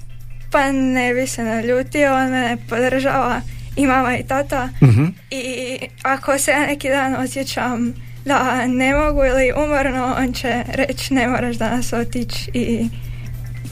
Pa 0.51 0.71
ne 0.71 1.13
bi 1.13 1.27
se 1.27 1.43
naljutio, 1.43 2.13
on 2.13 2.31
me 2.31 2.57
podržava 2.69 3.41
i 3.75 3.88
mama 3.88 4.17
i 4.17 4.23
tata. 4.27 4.69
Mhm. 4.83 5.05
I 5.31 5.77
ako 6.01 6.38
se 6.38 6.51
ja 6.51 6.59
neki 6.59 6.89
dan 6.89 7.15
osjećam 7.15 7.93
da 8.25 8.67
ne 8.67 8.93
mogu 8.93 9.25
ili 9.25 9.51
umorno, 9.65 10.15
on 10.17 10.33
će 10.33 10.63
reći 10.67 11.13
ne 11.13 11.27
moraš 11.27 11.55
danas 11.55 11.93
otići 11.93 12.51
i 12.53 12.89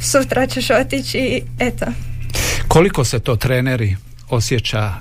sutra 0.02 0.48
ćeš 0.48 0.70
otići 0.70 1.18
i 1.18 1.42
eto. 1.60 1.86
Koliko 2.68 3.04
se 3.06 3.20
to 3.20 3.36
treneri 3.36 3.96
osjeća 4.30 4.94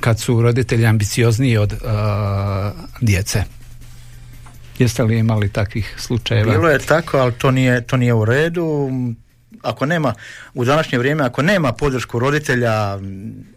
kad 0.00 0.20
su 0.20 0.42
roditelji 0.42 0.86
ambiciozniji 0.86 1.56
od 1.56 1.72
uh, 1.72 1.78
djece? 3.00 3.44
Jeste 4.78 5.02
li 5.02 5.18
imali 5.18 5.48
takvih 5.48 5.94
slučajeva? 5.98 6.52
Bilo 6.52 6.68
je 6.68 6.78
tako, 6.78 7.18
ali 7.18 7.32
to 7.32 7.50
nije, 7.50 7.86
to 7.86 7.96
nije 7.96 8.14
u 8.14 8.24
redu. 8.24 8.90
Ako 9.64 9.86
nema, 9.86 10.14
u 10.54 10.64
današnje 10.64 10.98
vrijeme, 10.98 11.24
ako 11.24 11.42
nema 11.42 11.72
podršku 11.72 12.18
roditelja, 12.18 12.98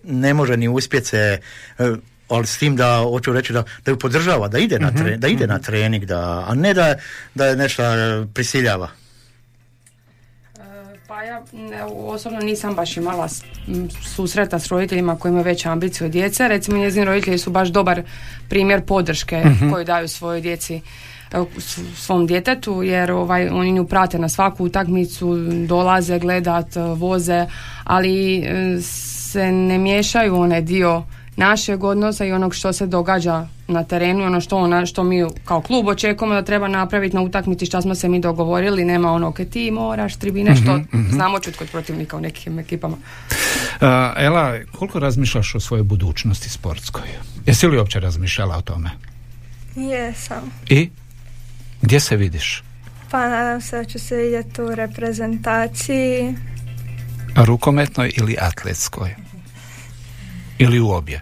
ne 0.03 0.33
može 0.33 0.57
ni 0.57 0.67
uspjeti 0.67 1.07
se, 1.07 1.39
e, 1.79 1.91
ali 2.29 2.47
s 2.47 2.57
tim 2.57 2.75
da 2.75 2.97
hoću 2.97 3.33
reći 3.33 3.53
da, 3.53 3.63
da 3.85 3.91
ju 3.91 3.99
podržava, 3.99 4.47
da 4.47 4.59
ide, 4.59 4.79
na, 4.79 4.91
tre, 4.91 5.17
da 5.17 5.27
ide 5.27 5.47
na 5.47 5.59
trening, 5.59 6.05
da, 6.05 6.45
a 6.47 6.55
ne 6.55 6.73
da, 6.73 6.95
da 7.35 7.45
je 7.45 7.55
nešto 7.55 7.83
e, 7.83 8.25
prisiljava. 8.33 8.89
Pa 11.07 11.23
ja 11.23 11.41
ne, 11.53 11.83
osobno 11.83 12.39
nisam 12.39 12.75
baš 12.75 12.97
imala 12.97 13.27
susreta 14.15 14.59
s 14.59 14.67
roditeljima 14.67 15.15
koji 15.15 15.29
imaju 15.29 15.45
veće 15.45 15.69
ambicije 15.69 16.05
od 16.05 16.11
djece. 16.11 16.47
Recimo 16.47 16.77
njezini 16.77 17.05
roditelji 17.05 17.37
su 17.37 17.49
baš 17.49 17.69
dobar 17.69 18.01
primjer 18.49 18.85
podrške 18.85 19.43
koju 19.71 19.85
daju 19.85 20.07
svojoj 20.07 20.41
djeci 20.41 20.81
svom 21.95 22.27
djetetu 22.27 22.83
jer 22.83 23.11
ovaj, 23.11 23.49
oni 23.49 23.71
nju 23.71 23.85
prate 23.85 24.19
na 24.19 24.29
svaku 24.29 24.63
utakmicu, 24.63 25.35
dolaze 25.67 26.19
gledat, 26.19 26.77
e, 26.77 26.81
voze, 26.81 27.45
ali 27.83 28.37
e, 28.37 28.81
se 28.81 29.51
ne 29.51 29.77
miješaju 29.77 30.35
onaj 30.35 30.61
dio 30.61 31.03
našeg 31.35 31.83
odnosa 31.83 32.25
i 32.25 32.31
onog 32.31 32.55
što 32.55 32.73
se 32.73 32.85
događa 32.85 33.47
na 33.67 33.83
terenu, 33.83 34.23
ono 34.23 34.41
što, 34.41 34.57
ona, 34.57 34.85
što 34.85 35.03
mi 35.03 35.25
kao 35.45 35.61
klub 35.61 35.87
očekujemo 35.87 36.33
da 36.35 36.41
treba 36.41 36.67
napraviti 36.67 37.15
na 37.15 37.21
utakmici 37.21 37.65
što 37.65 37.81
smo 37.81 37.95
se 37.95 38.09
mi 38.09 38.19
dogovorili, 38.19 38.85
nema 38.85 39.11
ono 39.11 39.31
ke 39.31 39.45
ti 39.45 39.71
moraš, 39.71 40.15
tribine, 40.15 40.55
što 40.55 40.79
znamo 41.11 41.39
čut 41.39 41.55
kod 41.55 41.69
protivnika 41.71 42.17
u 42.17 42.19
nekim 42.19 42.59
ekipama. 42.59 42.97
Uh, 42.97 43.87
Ela, 44.17 44.59
koliko 44.77 44.99
razmišljaš 44.99 45.55
o 45.55 45.59
svojoj 45.59 45.83
budućnosti 45.83 46.49
sportskoj? 46.49 47.07
Jesi 47.45 47.67
li 47.67 47.77
uopće 47.77 47.99
razmišljala 47.99 48.57
o 48.57 48.61
tome? 48.61 48.89
Jesam. 49.75 50.51
I? 50.69 50.89
Gdje 51.87 51.99
se 51.99 52.15
vidiš? 52.15 52.63
Pa 53.11 53.29
nadam 53.29 53.61
se 53.61 53.77
da 53.77 53.83
ću 53.83 53.99
se 53.99 54.15
vidjeti 54.15 54.61
u 54.61 54.75
reprezentaciji. 54.75 56.35
Rukometnoj 57.35 58.11
ili 58.15 58.35
atletskoj? 58.39 59.15
Ili 60.57 60.79
u 60.79 60.89
obje? 60.89 61.21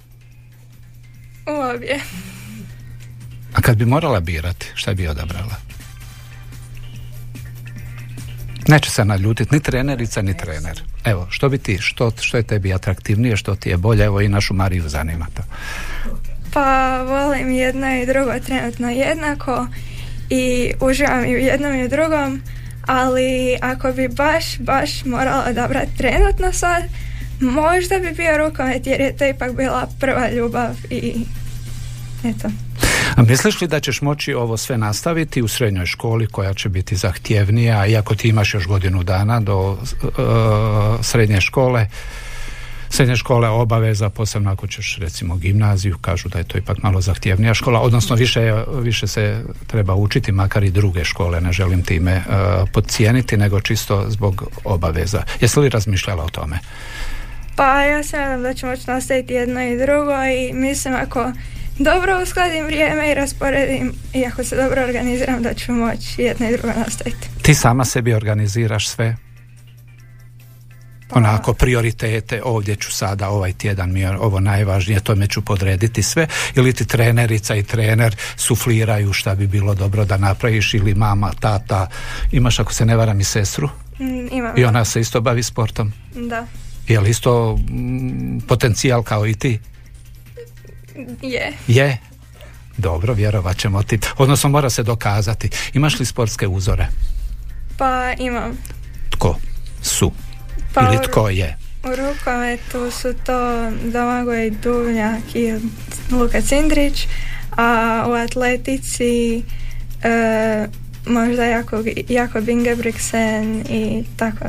U 1.48 1.76
obje. 1.76 2.00
A 3.54 3.62
kad 3.62 3.78
bi 3.78 3.86
morala 3.86 4.20
birati, 4.20 4.72
šta 4.76 4.94
bi 4.94 5.08
odabrala? 5.08 5.56
Neće 8.68 8.92
se 8.92 9.06
naljutiti 9.06 9.56
ni 9.56 9.62
trenerica 9.62 10.22
ni 10.22 10.38
trener. 10.38 10.82
Evo, 11.04 11.28
što 11.30 11.50
bi 11.50 11.58
ti, 11.58 11.78
što, 11.82 12.12
što 12.22 12.38
je 12.38 12.44
tebi 12.44 12.74
atraktivnije, 12.74 13.38
što 13.38 13.56
ti 13.56 13.70
je 13.70 13.78
bolje, 13.78 14.04
evo 14.06 14.22
i 14.22 14.30
našu 14.30 14.54
Mariju 14.54 14.90
zanima 14.90 15.26
to. 15.34 15.44
Pa 16.54 17.02
volim 17.02 17.52
jedno 17.52 17.96
i 17.96 18.06
drugo 18.06 18.40
trenutno 18.40 18.90
jednako 18.90 19.68
i 20.30 20.74
uživam 20.80 21.26
i 21.26 21.36
u 21.36 21.40
jednom 21.40 21.76
i 21.76 21.86
u 21.86 21.90
drugom, 21.90 22.42
ali 22.86 23.58
ako 23.62 23.92
bi 23.92 24.08
baš, 24.08 24.60
baš 24.60 25.06
morala 25.06 25.46
odabrati 25.50 25.98
trenutno 25.98 26.52
sad, 26.52 26.84
možda 27.40 28.00
bi 28.00 28.12
bio 28.12 28.38
rukomet 28.38 28.88
jer 28.88 29.02
je 29.02 29.18
to 29.18 29.26
ipak 29.26 29.56
bila 29.56 29.88
prva 30.00 30.32
ljubav 30.32 30.76
i 30.90 31.14
eto. 32.24 32.50
A 33.16 33.22
misliš 33.22 33.62
li 33.62 33.68
da 33.68 33.80
ćeš 33.80 34.02
moći 34.02 34.34
ovo 34.34 34.58
sve 34.58 34.78
nastaviti 34.78 35.42
u 35.42 35.48
srednjoj 35.48 35.86
školi 35.86 36.28
koja 36.28 36.54
će 36.54 36.70
biti 36.70 36.96
zahtjevnija, 36.96 37.88
iako 37.88 38.16
ti 38.16 38.30
imaš 38.30 38.54
još 38.54 38.68
godinu 38.68 39.04
dana 39.04 39.40
do 39.40 39.58
uh, 39.70 39.78
srednje 41.02 41.42
škole, 41.42 41.88
srednje 42.90 43.16
škole 43.16 43.50
obaveza, 43.50 44.10
posebno 44.10 44.52
ako 44.52 44.68
ćeš 44.68 44.98
recimo 45.00 45.36
gimnaziju, 45.36 45.98
kažu 46.02 46.30
da 46.30 46.38
je 46.38 46.44
to 46.44 46.58
ipak 46.58 46.84
malo 46.84 47.02
zahtjevnija 47.02 47.54
škola, 47.54 47.80
odnosno 47.80 48.16
više, 48.16 48.54
više 48.82 49.08
se 49.08 49.44
treba 49.68 49.96
učiti, 49.96 50.32
makar 50.32 50.64
i 50.64 50.72
druge 50.72 51.04
škole, 51.04 51.42
ne 51.42 51.52
želim 51.52 51.84
time 51.84 52.18
uh, 52.18 52.70
podcijeniti, 52.74 53.38
nego 53.38 53.62
čisto 53.62 54.06
zbog 54.08 54.44
obaveza. 54.64 55.24
Jesi 55.42 55.60
li 55.60 55.70
razmišljala 55.70 56.24
o 56.24 56.30
tome? 56.30 56.60
Pa 57.56 57.82
ja 57.82 58.04
se 58.04 58.18
nadam 58.18 58.44
da 58.44 58.54
ću 58.54 58.66
moći 58.66 58.84
nastaviti 58.88 59.34
jedno 59.34 59.64
i 59.64 59.78
drugo 59.78 60.26
i 60.26 60.54
mislim 60.54 60.96
ako 60.96 61.32
dobro 61.80 62.22
uskladim 62.24 62.66
vrijeme 62.66 63.12
i 63.12 63.14
rasporedim 63.14 63.94
i 64.14 64.26
ako 64.26 64.44
se 64.44 64.56
dobro 64.56 64.84
organiziram 64.84 65.44
da 65.44 65.54
ću 65.54 65.72
moći 65.72 66.22
jedno 66.22 66.50
i 66.50 66.52
drugo 66.52 66.80
nastaviti. 66.80 67.28
Ti 67.42 67.56
sama 67.56 67.86
sebi 67.86 68.14
organiziraš 68.14 68.88
sve? 68.88 69.16
Pa- 71.08 71.16
Onako 71.16 71.54
prioritete, 71.54 72.42
ovdje 72.44 72.76
ću 72.76 72.92
sada, 72.92 73.30
ovaj 73.30 73.54
tjedan 73.54 73.92
mi 73.92 74.00
je 74.00 74.18
ovo 74.20 74.40
najvažnije, 74.40 75.00
tome 75.00 75.28
ću 75.28 75.42
podrediti 75.42 76.04
sve, 76.04 76.28
ili 76.56 76.74
ti 76.74 76.86
trenerica 76.86 77.56
i 77.56 77.64
trener 77.64 78.16
sufliraju 78.36 79.14
šta 79.14 79.36
bi 79.36 79.48
bilo 79.48 79.76
dobro 79.76 80.06
da 80.06 80.18
napraviš, 80.18 80.74
ili 80.74 80.96
mama, 80.96 81.32
tata, 81.40 81.88
imaš 82.32 82.60
ako 82.60 82.74
se 82.74 82.86
ne 82.86 82.96
varam 82.96 83.20
i 83.20 83.24
sestru, 83.24 83.70
Mm, 84.00 84.28
imam. 84.32 84.58
i 84.58 84.66
ona 84.66 84.86
se 84.86 85.02
isto 85.02 85.22
bavi 85.22 85.44
sportom, 85.44 85.94
Da. 86.16 86.48
je 86.88 87.00
li 87.00 87.10
isto 87.10 87.56
mm, 87.60 88.40
potencijal 88.40 89.04
kao 89.04 89.28
i 89.28 89.34
ti? 89.34 89.60
Je. 91.22 91.54
Je. 91.68 91.98
Dobro, 92.78 93.14
vjerovat 93.14 93.58
ćemo 93.58 93.84
ti. 93.84 94.00
Odnosno 94.18 94.50
mora 94.50 94.70
se 94.70 94.84
dokazati. 94.84 95.50
Imaš 95.74 96.00
li 96.00 96.06
sportske 96.06 96.48
uzore? 96.48 96.88
Pa 97.78 98.14
imam. 98.14 98.58
Tko 99.10 99.36
su? 99.82 100.12
Pa 100.76 100.82
Ili 100.84 100.98
tko 101.04 101.30
je? 101.30 101.58
U 101.84 101.88
rukometu 101.88 102.92
su 102.92 103.14
to 103.16 103.40
Domagoj 103.84 104.50
Duvnjak 104.54 105.36
i 105.36 105.54
Luka 106.12 106.42
Cindrić, 106.42 107.08
a 107.52 107.68
u 108.08 108.14
atletici 108.14 109.44
e, 110.04 110.68
možda 111.08 111.46
Jako, 111.46 111.84
Jakob 112.10 112.50
Ingebrigtsen 112.50 113.64
i 113.70 114.04
tako. 114.18 114.46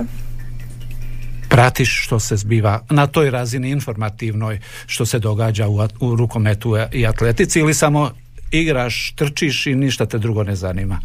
pratiš 1.48 2.04
što 2.04 2.20
se 2.20 2.36
zbiva 2.36 2.80
na 2.90 3.06
toj 3.06 3.30
razini 3.30 3.70
informativnoj 3.70 4.60
što 4.86 5.06
se 5.06 5.18
događa 5.18 5.68
u, 5.68 5.76
at- 5.78 5.94
u 6.00 6.16
rukometu 6.16 6.76
i 6.92 7.06
atletici 7.06 7.58
ili 7.58 7.74
samo 7.74 8.10
igraš, 8.50 9.12
trčiš 9.16 9.66
i 9.66 9.74
ništa 9.74 10.06
te 10.06 10.18
drugo 10.18 10.44
ne 10.44 10.56
zanima. 10.56 11.00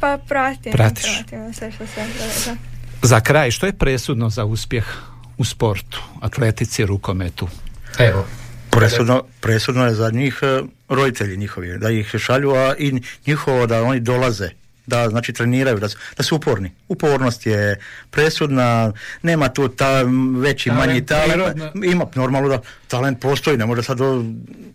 Pa 0.00 0.18
pratim, 0.18 0.72
Pratiš. 0.72 1.04
pratim 1.16 1.52
sve 1.54 1.72
što 1.72 1.86
se 1.86 2.00
događa. 2.00 2.73
Za 3.04 3.20
kraj, 3.20 3.50
što 3.50 3.66
je 3.66 3.72
presudno 3.72 4.30
za 4.30 4.44
uspjeh 4.44 4.84
u 5.38 5.44
sportu, 5.44 6.02
atletici, 6.20 6.86
rukometu? 6.86 7.48
Evo, 7.98 8.26
Presudno, 8.70 9.22
presudno 9.40 9.86
je 9.86 9.94
za 9.94 10.10
njih 10.10 10.38
e, 10.42 10.62
roditelji 10.88 11.36
njihovi, 11.36 11.78
da 11.78 11.90
ih 11.90 12.14
šalju, 12.18 12.50
a 12.50 12.74
i 12.78 13.02
njihovo 13.26 13.66
da 13.66 13.82
oni 13.82 14.00
dolaze 14.00 14.50
da 14.86 15.08
znači 15.08 15.32
treniraju, 15.32 15.78
da 15.78 15.88
su, 15.88 15.98
da 16.16 16.22
su 16.22 16.36
uporni. 16.36 16.72
Upornost 16.88 17.46
je 17.46 17.80
presudna, 18.10 18.92
nema 19.22 19.48
tu 19.48 19.68
ta 19.68 20.02
veći, 20.38 20.68
Talent, 20.68 20.86
manji 20.86 21.06
talent. 21.06 21.32
prirodno. 21.32 21.72
Ima 21.84 22.06
normalno 22.14 22.48
da 22.48 22.60
talent 22.88 23.20
postoji, 23.20 23.56
ne 23.58 23.66
može 23.66 23.82
sad 23.82 23.98
do- 23.98 24.24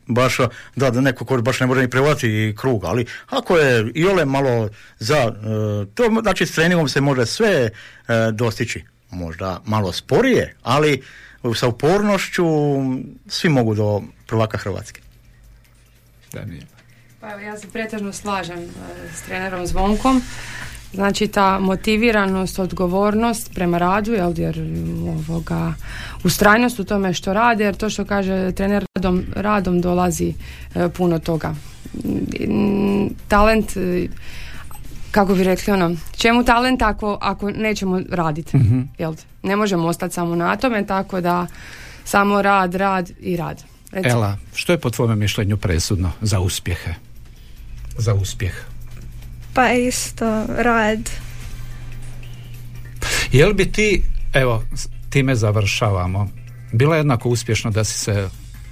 baš 0.08 0.38
da, 0.76 0.90
da 0.90 1.02
neko 1.02 1.26
ko 1.26 1.42
baš 1.42 1.60
ne 1.60 1.66
može 1.66 1.82
ni 1.82 1.90
prevoditi 1.90 2.56
krug, 2.58 2.86
ali 2.86 3.06
ako 3.28 3.58
je 3.58 3.92
i 3.96 4.06
ole 4.06 4.26
malo 4.26 4.70
za 5.00 5.18
e, 5.18 5.32
to, 5.96 6.04
znači 6.22 6.46
s 6.46 6.52
treningom 6.52 6.90
se 6.90 7.02
može 7.02 7.26
sve 7.26 7.50
e, 7.60 7.72
dostići. 8.32 8.84
Možda 9.12 9.62
malo 9.66 9.92
sporije, 9.92 10.56
ali 10.62 11.04
sa 11.56 11.68
upornošću 11.68 12.46
svi 13.28 13.50
mogu 13.50 13.76
do 13.76 14.02
prvaka 14.28 14.58
Hrvatske. 14.58 15.02
Danijela. 16.34 16.79
Pa 17.20 17.32
evo, 17.32 17.40
ja 17.40 17.58
se 17.58 17.68
pretežno 17.68 18.14
slažem 18.14 18.60
e, 18.60 18.68
s 19.16 19.22
trenerom 19.22 19.68
Zvonkom. 19.68 20.22
Znači 20.94 21.28
ta 21.28 21.60
motiviranost, 21.60 22.60
odgovornost 22.60 23.54
prema 23.54 23.78
radu, 23.78 24.14
jel, 24.14 24.34
jer 24.38 24.60
ovoga, 25.08 25.74
ustrajnost 26.24 26.80
u 26.80 26.84
tome 26.84 27.14
što 27.14 27.34
rade, 27.34 27.64
jer 27.64 27.76
to 27.76 27.90
što 27.90 28.06
kaže 28.06 28.52
trener 28.52 28.86
radom, 28.96 29.24
radom 29.36 29.82
dolazi 29.82 30.34
e, 30.76 30.90
puno 30.90 31.20
toga. 31.20 31.56
Mm, 32.48 33.08
Talent, 33.28 33.78
e, 33.78 34.08
kako 35.12 35.36
bi 35.36 35.44
rekli 35.44 35.74
ono, 35.74 35.96
čemu 36.18 36.44
talent 36.44 36.82
ako, 36.82 37.18
ako 37.22 37.52
nećemo 37.52 38.02
raditi, 38.10 38.58
jel? 38.98 39.14
Ne 39.44 39.56
možemo 39.56 39.88
ostati 39.88 40.14
samo 40.14 40.36
na 40.36 40.56
tome, 40.56 40.86
tako 40.86 41.22
da 41.22 41.48
samo 42.04 42.42
rad, 42.42 42.76
rad 42.76 43.12
i 43.20 43.38
rad. 43.38 43.64
Recimo, 43.92 44.14
Ela, 44.14 44.38
što 44.54 44.72
je 44.72 44.80
po 44.80 44.90
tvome 44.90 45.16
mišljenju 45.16 45.58
presudno 45.58 46.12
za 46.22 46.40
uspjehe? 46.40 47.09
Za 48.00 48.14
uspjeh. 48.14 48.54
Pa 49.54 49.72
isto 49.72 50.46
rad. 50.58 51.10
Jel 53.32 53.54
bi 53.54 53.72
ti, 53.72 54.04
evo, 54.34 54.64
time 55.10 55.36
završavamo, 55.36 56.30
bila 56.72 56.98
jednako 56.98 57.30
uspješno 57.30 57.72
da 57.72 57.84
si 57.84 58.00
se 58.00 58.30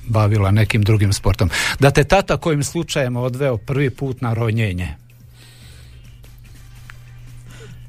bavila 0.07 0.51
nekim 0.51 0.81
drugim 0.81 1.13
sportom? 1.13 1.49
Da 1.79 1.91
te 1.91 2.03
tata 2.03 2.37
kojim 2.37 2.63
slučajem 2.63 3.15
odveo 3.15 3.57
prvi 3.57 3.89
put 3.89 4.21
na 4.21 4.33
ronjenje? 4.33 4.95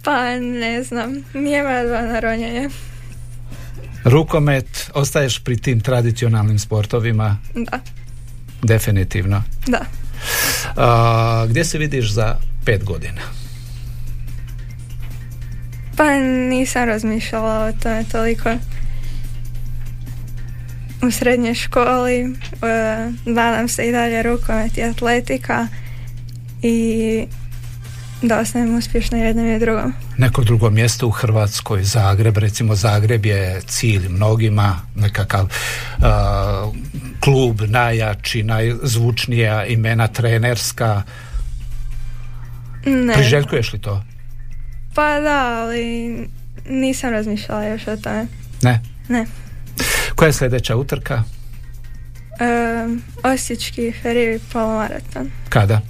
Pa 0.02 0.38
ne 0.40 0.82
znam, 0.82 1.24
nije 1.34 1.62
me 1.62 1.80
odveo 1.80 2.02
na 2.02 2.20
ronjenje. 2.20 2.68
Rukomet, 4.04 4.90
ostaješ 4.94 5.38
pri 5.44 5.56
tim 5.56 5.80
tradicionalnim 5.80 6.58
sportovima? 6.58 7.36
Da, 7.54 7.80
Definitivno. 8.62 9.42
da. 9.66 9.80
A, 10.76 11.46
gdje 11.48 11.64
se 11.64 11.78
vidiš 11.78 12.12
za 12.12 12.36
pet 12.64 12.84
godina? 12.84 13.20
Pa 15.96 16.14
nisam 16.48 16.84
razmišljala 16.84 17.64
o 17.64 17.72
tome 17.82 18.04
toliko. 18.12 18.50
U 21.02 21.10
srednjoj 21.10 21.54
školi 21.54 22.20
e, 22.20 22.26
nadam 23.24 23.68
se 23.68 23.88
i 23.88 23.92
dalje 23.92 24.22
rukomet 24.22 24.78
i 24.78 24.82
atletika 24.82 25.68
i 26.62 27.26
da 28.22 28.40
ostanem 28.40 28.74
uspješna 28.74 29.18
jednom 29.18 29.46
i 29.46 29.58
drugom. 29.58 29.92
Neko 30.18 30.44
drugo 30.44 30.70
mjesto 30.70 31.06
u 31.06 31.10
Hrvatskoj, 31.10 31.82
Zagreb, 31.82 32.36
recimo 32.36 32.74
Zagreb 32.74 33.26
je 33.26 33.60
cilj 33.66 34.08
mnogima, 34.08 34.76
nekakav 34.94 35.48
a, 36.02 36.70
klub 37.20 37.60
najjači, 37.60 38.42
najzvučnija 38.42 39.66
imena 39.66 40.08
trenerska. 40.08 41.02
Ne. 42.86 43.14
Priželjkuješ 43.14 43.72
li 43.72 43.80
to? 43.80 44.04
Pa 44.94 45.20
da, 45.20 45.60
ali 45.60 46.16
nisam 46.68 47.10
razmišljala 47.10 47.64
još 47.64 47.86
o 47.86 47.96
tome. 47.96 48.26
Ne. 48.62 48.80
Ne. 49.08 49.26
Koja 50.14 50.26
je 50.26 50.32
sljedeća 50.32 50.76
utrka? 50.76 51.22
E, 52.40 52.86
Osječki 53.22 53.92
ferivi 54.02 54.40
polomaraton. 54.52 55.30
Kada? 55.48 55.80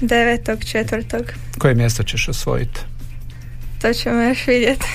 Devetog, 0.00 0.64
četvrtog. 0.64 1.22
Koje 1.58 1.74
mjesto 1.74 2.02
ćeš 2.02 2.28
osvojiti? 2.28 2.80
To 3.82 3.92
ćemo 3.92 4.22
još 4.22 4.46
vidjeti. 4.46 4.86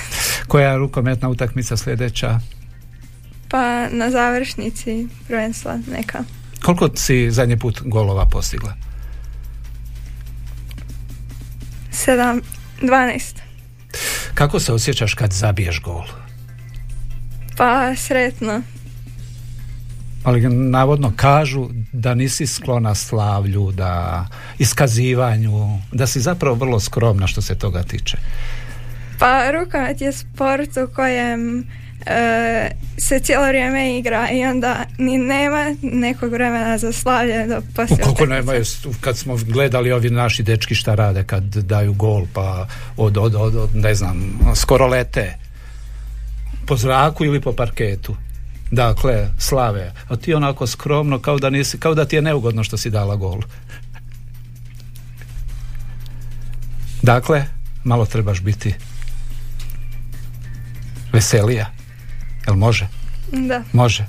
Koja 0.48 0.70
je 0.70 0.78
rukometna 0.78 1.28
utakmica 1.28 1.76
sljedeća? 1.76 2.40
Pa 3.48 3.88
na 3.88 4.10
završnici 4.10 5.08
prvenstva 5.28 5.78
neka. 5.90 6.24
Koliko 6.62 6.90
si 6.96 7.30
zadnji 7.30 7.58
put 7.58 7.80
golova 7.84 8.26
postigla? 8.26 8.74
Sedam, 11.90 12.40
dvanaest. 12.82 13.42
Kako 14.34 14.60
se 14.60 14.72
osjećaš 14.72 15.14
kad 15.14 15.32
zabiješ 15.32 15.80
gol? 15.80 16.04
Pa 17.56 17.96
sretno. 17.96 18.62
Ali 20.24 20.48
navodno 20.48 21.12
kažu 21.16 21.68
da 21.92 22.14
nisi 22.14 22.46
sklona 22.46 22.94
slavlju, 22.94 23.72
da 23.72 24.26
iskazivanju, 24.58 25.78
da 25.92 26.06
si 26.06 26.20
zapravo 26.20 26.56
vrlo 26.56 26.80
skromna 26.80 27.26
što 27.26 27.42
se 27.42 27.54
toga 27.54 27.82
tiče. 27.82 28.16
Pa 29.18 29.50
rukomet 29.50 30.00
je 30.00 30.12
sport 30.12 30.70
u 30.76 30.94
kojem 30.94 31.64
e, 32.06 32.70
se 32.98 33.18
cijelo 33.18 33.46
vrijeme 33.46 33.98
igra 33.98 34.30
i 34.30 34.44
onda 34.44 34.84
ni 34.98 35.18
nema 35.18 35.74
nekog 35.82 36.32
vremena 36.32 36.78
za 36.78 36.92
slavlje 36.92 37.46
do 37.46 37.62
poslije 37.76 38.02
Koliko 38.02 38.26
nemaju, 38.26 38.64
kad 39.00 39.18
smo 39.18 39.36
gledali 39.36 39.92
ovi 39.92 40.10
naši 40.10 40.42
dečki 40.42 40.74
šta 40.74 40.94
rade 40.94 41.24
kad 41.24 41.44
daju 41.44 41.92
gol, 41.92 42.26
pa 42.32 42.66
od, 42.96 43.16
od, 43.16 43.34
od, 43.34 43.56
od 43.56 43.76
ne 43.76 43.94
znam, 43.94 44.38
skoro 44.54 44.86
lete 44.86 45.34
po 46.66 46.76
zraku 46.76 47.24
ili 47.24 47.40
po 47.40 47.52
parketu. 47.52 48.16
Dakle, 48.70 49.30
slave. 49.38 49.92
A 50.08 50.16
ti 50.16 50.34
onako 50.34 50.66
skromno, 50.66 51.18
kao 51.18 51.38
da, 51.38 51.50
nisi, 51.50 51.78
kao 51.78 51.94
da 51.94 52.04
ti 52.04 52.16
je 52.16 52.22
neugodno 52.22 52.64
što 52.64 52.76
si 52.76 52.90
dala 52.90 53.16
gol. 53.16 53.40
Dakle, 57.02 57.44
malo 57.84 58.06
trebaš 58.06 58.40
biti 58.40 58.74
veselija. 61.12 61.70
Jel 62.46 62.56
može? 62.56 62.88
Da. 63.32 63.62
Može. 63.72 64.06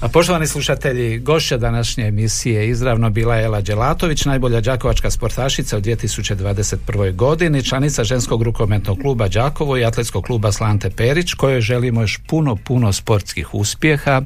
A 0.00 0.08
poštovani 0.08 0.46
slušatelji, 0.46 1.18
gošća 1.18 1.56
današnje 1.56 2.06
emisije 2.06 2.68
izravno 2.68 3.10
bila 3.10 3.36
je 3.36 3.44
Ela 3.44 3.60
Đelatović, 3.60 4.24
najbolja 4.24 4.60
đakovačka 4.60 5.10
sportašica 5.10 5.78
u 5.78 5.80
2021. 5.80 7.14
godini, 7.14 7.64
članica 7.64 8.04
ženskog 8.04 8.42
rukometnog 8.42 8.98
kluba 8.98 9.28
Đakovo 9.28 9.76
i 9.76 9.84
atletskog 9.84 10.24
kluba 10.24 10.52
Slante 10.52 10.90
Perić, 10.90 11.34
kojoj 11.34 11.60
želimo 11.60 12.00
još 12.00 12.20
puno, 12.26 12.56
puno 12.56 12.92
sportskih 12.92 13.54
uspjeha, 13.54 14.22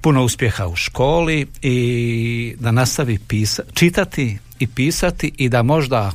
puno 0.00 0.24
uspjeha 0.24 0.66
u 0.66 0.76
školi 0.76 1.46
i 1.62 2.56
da 2.60 2.70
nastavi 2.70 3.18
pisa, 3.28 3.62
čitati 3.74 4.38
i 4.58 4.66
pisati 4.66 5.32
i 5.36 5.48
da 5.48 5.62
možda 5.62 6.12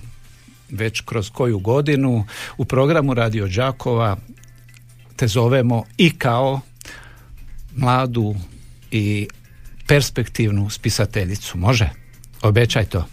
već 0.70 1.02
kroz 1.02 1.30
koju 1.30 1.60
godinu 1.60 2.26
u 2.58 2.66
programu 2.66 3.14
Radio 3.14 3.48
Đakova 3.48 4.18
te 5.16 5.28
zovemo 5.28 5.84
i 5.98 6.18
kao 6.18 6.60
mladu 7.76 8.36
i 8.92 9.28
perspektivnu 9.88 10.70
spisateljicu. 10.70 11.58
Može? 11.58 11.90
Obećaj 12.42 12.86
to. 12.86 13.06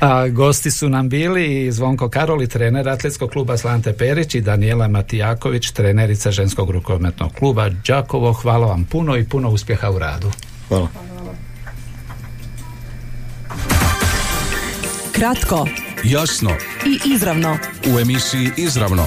A, 0.00 0.28
gosti 0.28 0.70
su 0.70 0.88
nam 0.88 1.08
bili 1.08 1.66
i 1.66 1.72
Zvonko 1.72 2.08
Karoli, 2.08 2.48
trener 2.48 2.88
atletskog 2.88 3.30
kluba 3.30 3.56
Slante 3.56 3.92
Perić 3.92 4.34
i 4.34 4.40
Daniela 4.40 4.88
Matijaković, 4.88 5.70
trenerica 5.70 6.30
ženskog 6.30 6.70
rukometnog 6.70 7.32
kluba 7.32 7.68
Đakovo. 7.68 8.32
Hvala 8.32 8.66
vam 8.66 8.84
puno 8.84 9.16
i 9.16 9.24
puno 9.24 9.50
uspjeha 9.50 9.90
u 9.90 9.98
radu. 9.98 10.30
Hvala. 10.68 10.88
Kratko 15.12 15.66
Jasno 16.04 16.50
i 16.86 17.12
izravno. 17.14 17.58
u 17.94 17.98
emisiji 17.98 18.50
Izravno. 18.56 19.06